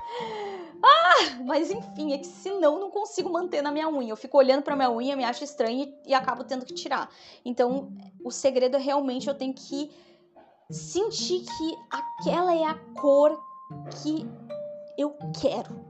[0.84, 4.12] Ah, mas enfim, é que senão não consigo manter na minha unha.
[4.12, 7.10] Eu fico olhando pra minha unha, me acho estranho e, e acabo tendo que tirar.
[7.44, 7.92] Então,
[8.24, 9.92] o segredo é realmente eu tenho que
[10.70, 13.49] sentir que aquela é a cor
[13.92, 14.28] que
[14.98, 15.86] eu quero.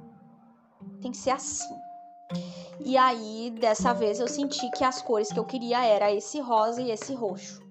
[1.02, 1.74] Tem que ser assim.
[2.80, 6.82] E aí, dessa vez, eu senti que as cores que eu queria era esse rosa
[6.82, 7.69] e esse roxo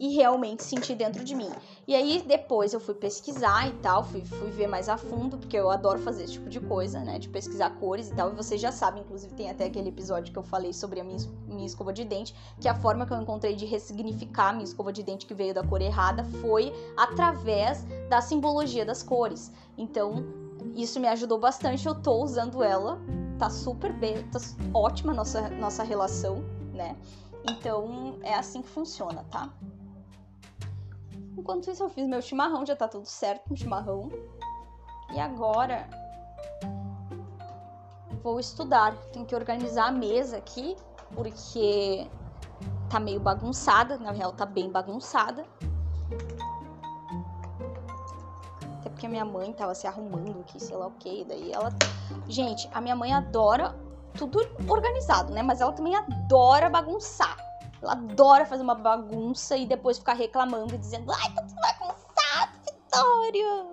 [0.00, 1.50] e realmente senti dentro de mim.
[1.86, 5.58] E aí depois eu fui pesquisar e tal, fui, fui ver mais a fundo, porque
[5.58, 7.18] eu adoro fazer esse tipo de coisa, né?
[7.18, 8.32] De pesquisar cores e tal.
[8.32, 11.18] E vocês já sabem, inclusive tem até aquele episódio que eu falei sobre a minha,
[11.46, 14.90] minha escova de dente, que a forma que eu encontrei de ressignificar a minha escova
[14.90, 19.52] de dente que veio da cor errada foi através da simbologia das cores.
[19.76, 20.24] Então,
[20.74, 22.98] isso me ajudou bastante, eu tô usando ela,
[23.38, 24.38] tá super bem, tá
[24.72, 26.42] ótima nossa, nossa relação,
[26.72, 26.96] né?
[27.50, 29.52] Então, é assim que funciona, tá?
[31.36, 34.10] Enquanto isso, eu fiz meu chimarrão, já tá tudo certo no chimarrão.
[35.12, 35.88] E agora
[38.22, 38.94] vou estudar.
[39.12, 40.76] Tenho que organizar a mesa aqui,
[41.14, 42.08] porque
[42.88, 43.98] tá meio bagunçada.
[43.98, 45.44] Na real, tá bem bagunçada.
[48.78, 51.24] Até porque a minha mãe tava se arrumando aqui, sei lá o que.
[51.24, 51.70] Daí ela.
[52.28, 53.74] Gente, a minha mãe adora
[54.16, 55.42] tudo organizado, né?
[55.42, 57.49] Mas ela também adora bagunçar.
[57.82, 62.52] Ela adora fazer uma bagunça e depois ficar reclamando e dizendo: Ai, tá tudo bagunçado,
[62.64, 63.66] Vitória!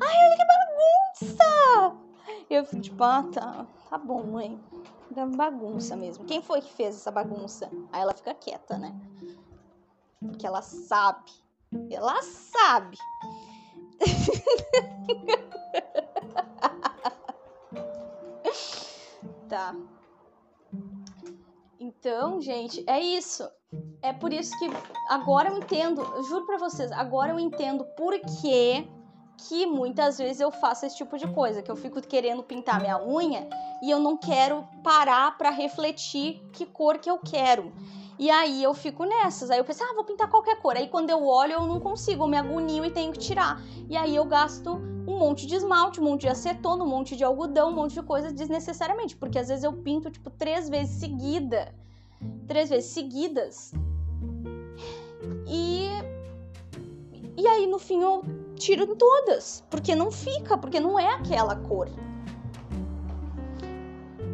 [0.00, 1.96] Ai, olha que bagunça!
[2.48, 4.60] Eu fico tipo: Ah, tá, tá bom, mãe.
[5.10, 6.24] Da bagunça mesmo.
[6.24, 7.68] Quem foi que fez essa bagunça?
[7.92, 8.94] Aí ela fica quieta, né?
[10.20, 11.32] Porque ela sabe.
[11.90, 12.96] Ela sabe.
[19.48, 19.74] tá.
[21.90, 23.48] Então, gente, é isso.
[24.00, 24.66] É por isso que
[25.08, 28.86] agora eu entendo, eu juro pra vocês, agora eu entendo por que
[29.48, 33.02] que muitas vezes eu faço esse tipo de coisa, que eu fico querendo pintar minha
[33.02, 33.48] unha
[33.82, 37.72] e eu não quero parar para refletir que cor que eu quero.
[38.20, 39.50] E aí eu fico nessas.
[39.50, 40.76] Aí eu penso, ah, vou pintar qualquer cor.
[40.76, 43.62] Aí quando eu olho, eu não consigo, eu me agonio e tenho que tirar.
[43.88, 44.72] E aí eu gasto
[45.08, 48.02] um monte de esmalte, um monte de acetona, um monte de algodão, um monte de
[48.02, 49.16] coisa desnecessariamente.
[49.16, 51.74] Porque às vezes eu pinto, tipo, três vezes seguida.
[52.46, 53.72] Três vezes seguidas.
[55.48, 55.88] E.
[57.38, 58.22] E aí no fim eu
[58.54, 59.64] tiro todas.
[59.70, 61.88] Porque não fica, porque não é aquela cor.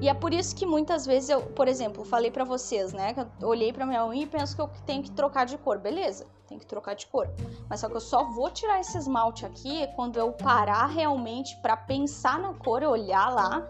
[0.06, 3.12] E é por isso que muitas vezes eu, por exemplo, falei para vocês, né?
[3.12, 5.80] Que eu olhei pra minha unha e penso que eu tenho que trocar de cor.
[5.80, 7.28] Beleza, tem que trocar de cor.
[7.68, 11.76] Mas só que eu só vou tirar esse esmalte aqui quando eu parar realmente para
[11.76, 13.68] pensar na cor, olhar lá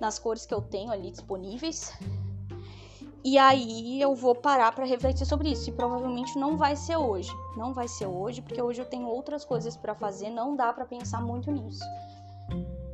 [0.00, 1.92] nas cores que eu tenho ali disponíveis.
[3.22, 5.68] E aí eu vou parar para refletir sobre isso.
[5.68, 7.30] E provavelmente não vai ser hoje.
[7.58, 10.86] Não vai ser hoje, porque hoje eu tenho outras coisas para fazer, não dá para
[10.86, 11.84] pensar muito nisso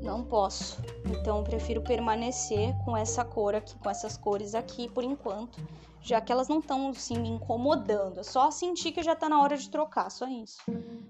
[0.01, 0.79] não posso.
[1.11, 5.61] Então prefiro permanecer com essa cor aqui, com essas cores aqui por enquanto,
[6.01, 8.21] já que elas não estão assim me incomodando.
[8.21, 10.59] É só sentir que já tá na hora de trocar, só isso.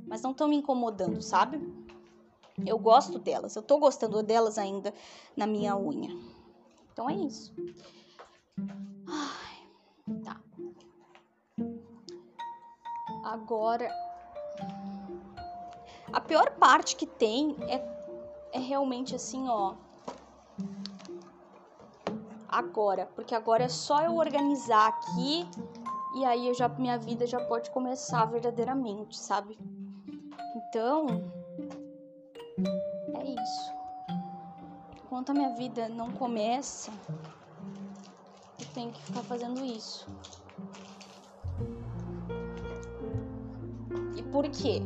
[0.07, 1.61] Mas não estão me incomodando, sabe?
[2.65, 4.95] Eu gosto delas, eu tô gostando delas ainda
[5.37, 6.11] na minha unha.
[6.93, 7.53] Então é isso.
[9.07, 10.41] Ai, tá.
[13.25, 13.91] Agora
[16.15, 17.79] A pior parte que tem é,
[18.55, 19.75] é realmente assim, ó.
[22.49, 25.45] Agora, porque agora é só eu organizar aqui
[26.15, 29.59] e aí eu já minha vida já pode começar verdadeiramente, sabe?
[30.57, 31.07] Então,
[33.19, 33.75] é isso.
[35.05, 36.93] Enquanto a minha vida não começa,
[38.61, 40.07] eu tenho que ficar fazendo isso.
[44.17, 44.81] E por quê?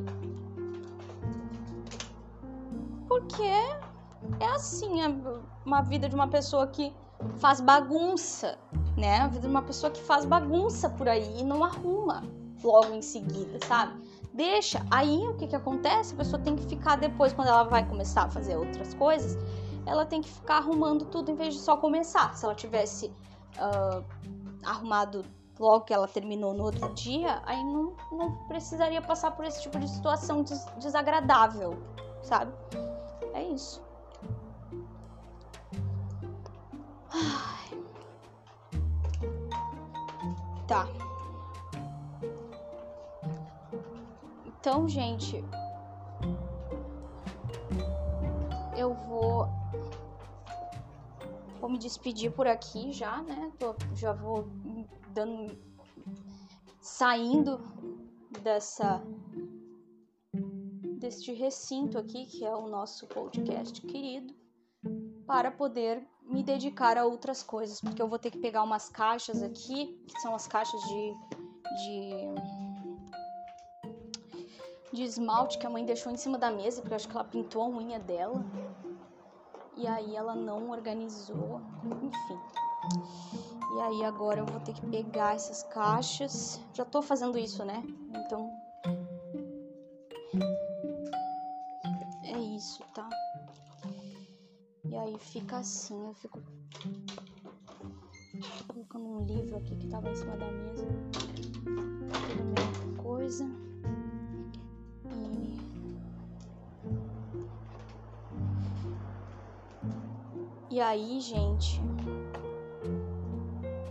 [3.39, 5.15] Porque é assim, é
[5.65, 6.93] uma vida de uma pessoa que
[7.37, 8.59] faz bagunça,
[8.97, 9.19] né?
[9.19, 12.25] A vida de uma pessoa que faz bagunça por aí e não arruma
[12.65, 14.03] logo em seguida, sabe?
[14.35, 14.85] Deixa.
[14.91, 16.15] Aí o que que acontece?
[16.15, 19.41] A pessoa tem que ficar depois, quando ela vai começar a fazer outras coisas,
[19.87, 22.35] ela tem que ficar arrumando tudo em vez de só começar.
[22.35, 24.05] Se ela tivesse uh,
[24.65, 25.25] arrumado
[25.61, 29.79] logo que ela terminou no outro dia, aí não, não precisaria passar por esse tipo
[29.79, 31.79] de situação des desagradável,
[32.21, 32.53] sabe?
[33.39, 33.81] É isso.
[37.09, 37.69] Ai.
[40.67, 40.89] Tá.
[44.45, 45.45] Então, gente,
[48.77, 49.49] eu vou
[51.61, 53.53] vou me despedir por aqui já, né?
[53.57, 54.49] Tô, já vou
[55.15, 55.57] dando
[56.81, 57.61] saindo
[58.43, 59.01] dessa
[60.99, 64.35] deste recinto aqui que é o nosso podcast querido
[65.27, 69.43] para poder me dedicar a outras coisas, porque eu vou ter que pegar umas caixas
[69.43, 71.15] aqui, que são as caixas de,
[71.77, 72.11] de,
[74.93, 77.25] de esmalte que a mãe deixou em cima da mesa, porque eu acho que ela
[77.25, 78.45] pintou a unha dela.
[79.77, 82.41] E aí ela não organizou, enfim.
[83.77, 86.61] E aí agora eu vou ter que pegar essas caixas.
[86.75, 87.83] Já tô fazendo isso, né?
[88.13, 88.51] Então.
[95.09, 96.41] Aí fica assim, eu fico
[98.69, 100.87] colocando um livro aqui que tava em cima da mesa.
[102.27, 103.45] Tudo mesma coisa.
[110.71, 111.81] E E aí, gente,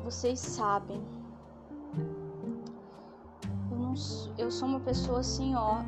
[0.04, 1.04] vocês sabem.
[3.72, 3.94] Eu, não,
[4.38, 5.82] eu sou uma pessoa assim, ó,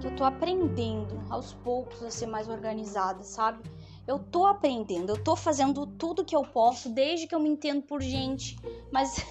[0.00, 3.62] que eu tô aprendendo aos poucos a ser mais organizada, sabe?
[4.08, 7.82] Eu tô aprendendo, eu tô fazendo tudo que eu posso desde que eu me entendo
[7.82, 8.56] por gente,
[8.90, 9.22] mas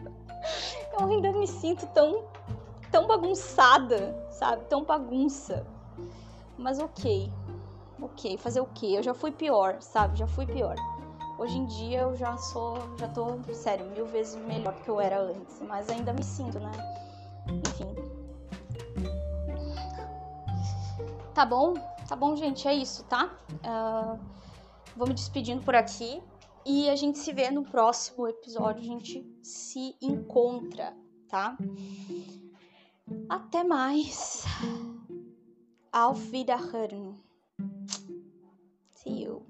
[0.98, 2.24] eu ainda me sinto tão
[2.90, 4.64] tão bagunçada, sabe?
[4.64, 5.66] Tão bagunça.
[6.56, 7.30] Mas OK.
[8.00, 8.94] OK, fazer o quê?
[8.96, 10.18] Eu já fui pior, sabe?
[10.18, 10.74] Já fui pior.
[11.38, 15.00] Hoje em dia eu já sou, já tô, sério, mil vezes melhor do que eu
[15.00, 16.72] era antes, mas ainda me sinto, né?
[17.46, 17.94] Enfim,
[21.34, 21.74] Tá bom?
[22.12, 22.68] Tá bom, gente?
[22.68, 23.34] É isso, tá?
[23.64, 24.20] Uh,
[24.94, 26.22] vou me despedindo por aqui.
[26.62, 28.82] E a gente se vê no próximo episódio.
[28.82, 30.94] A gente se encontra,
[31.26, 31.56] tá?
[33.30, 34.44] Até mais.
[35.90, 37.16] Auf Wiederhören.
[38.90, 39.46] See you.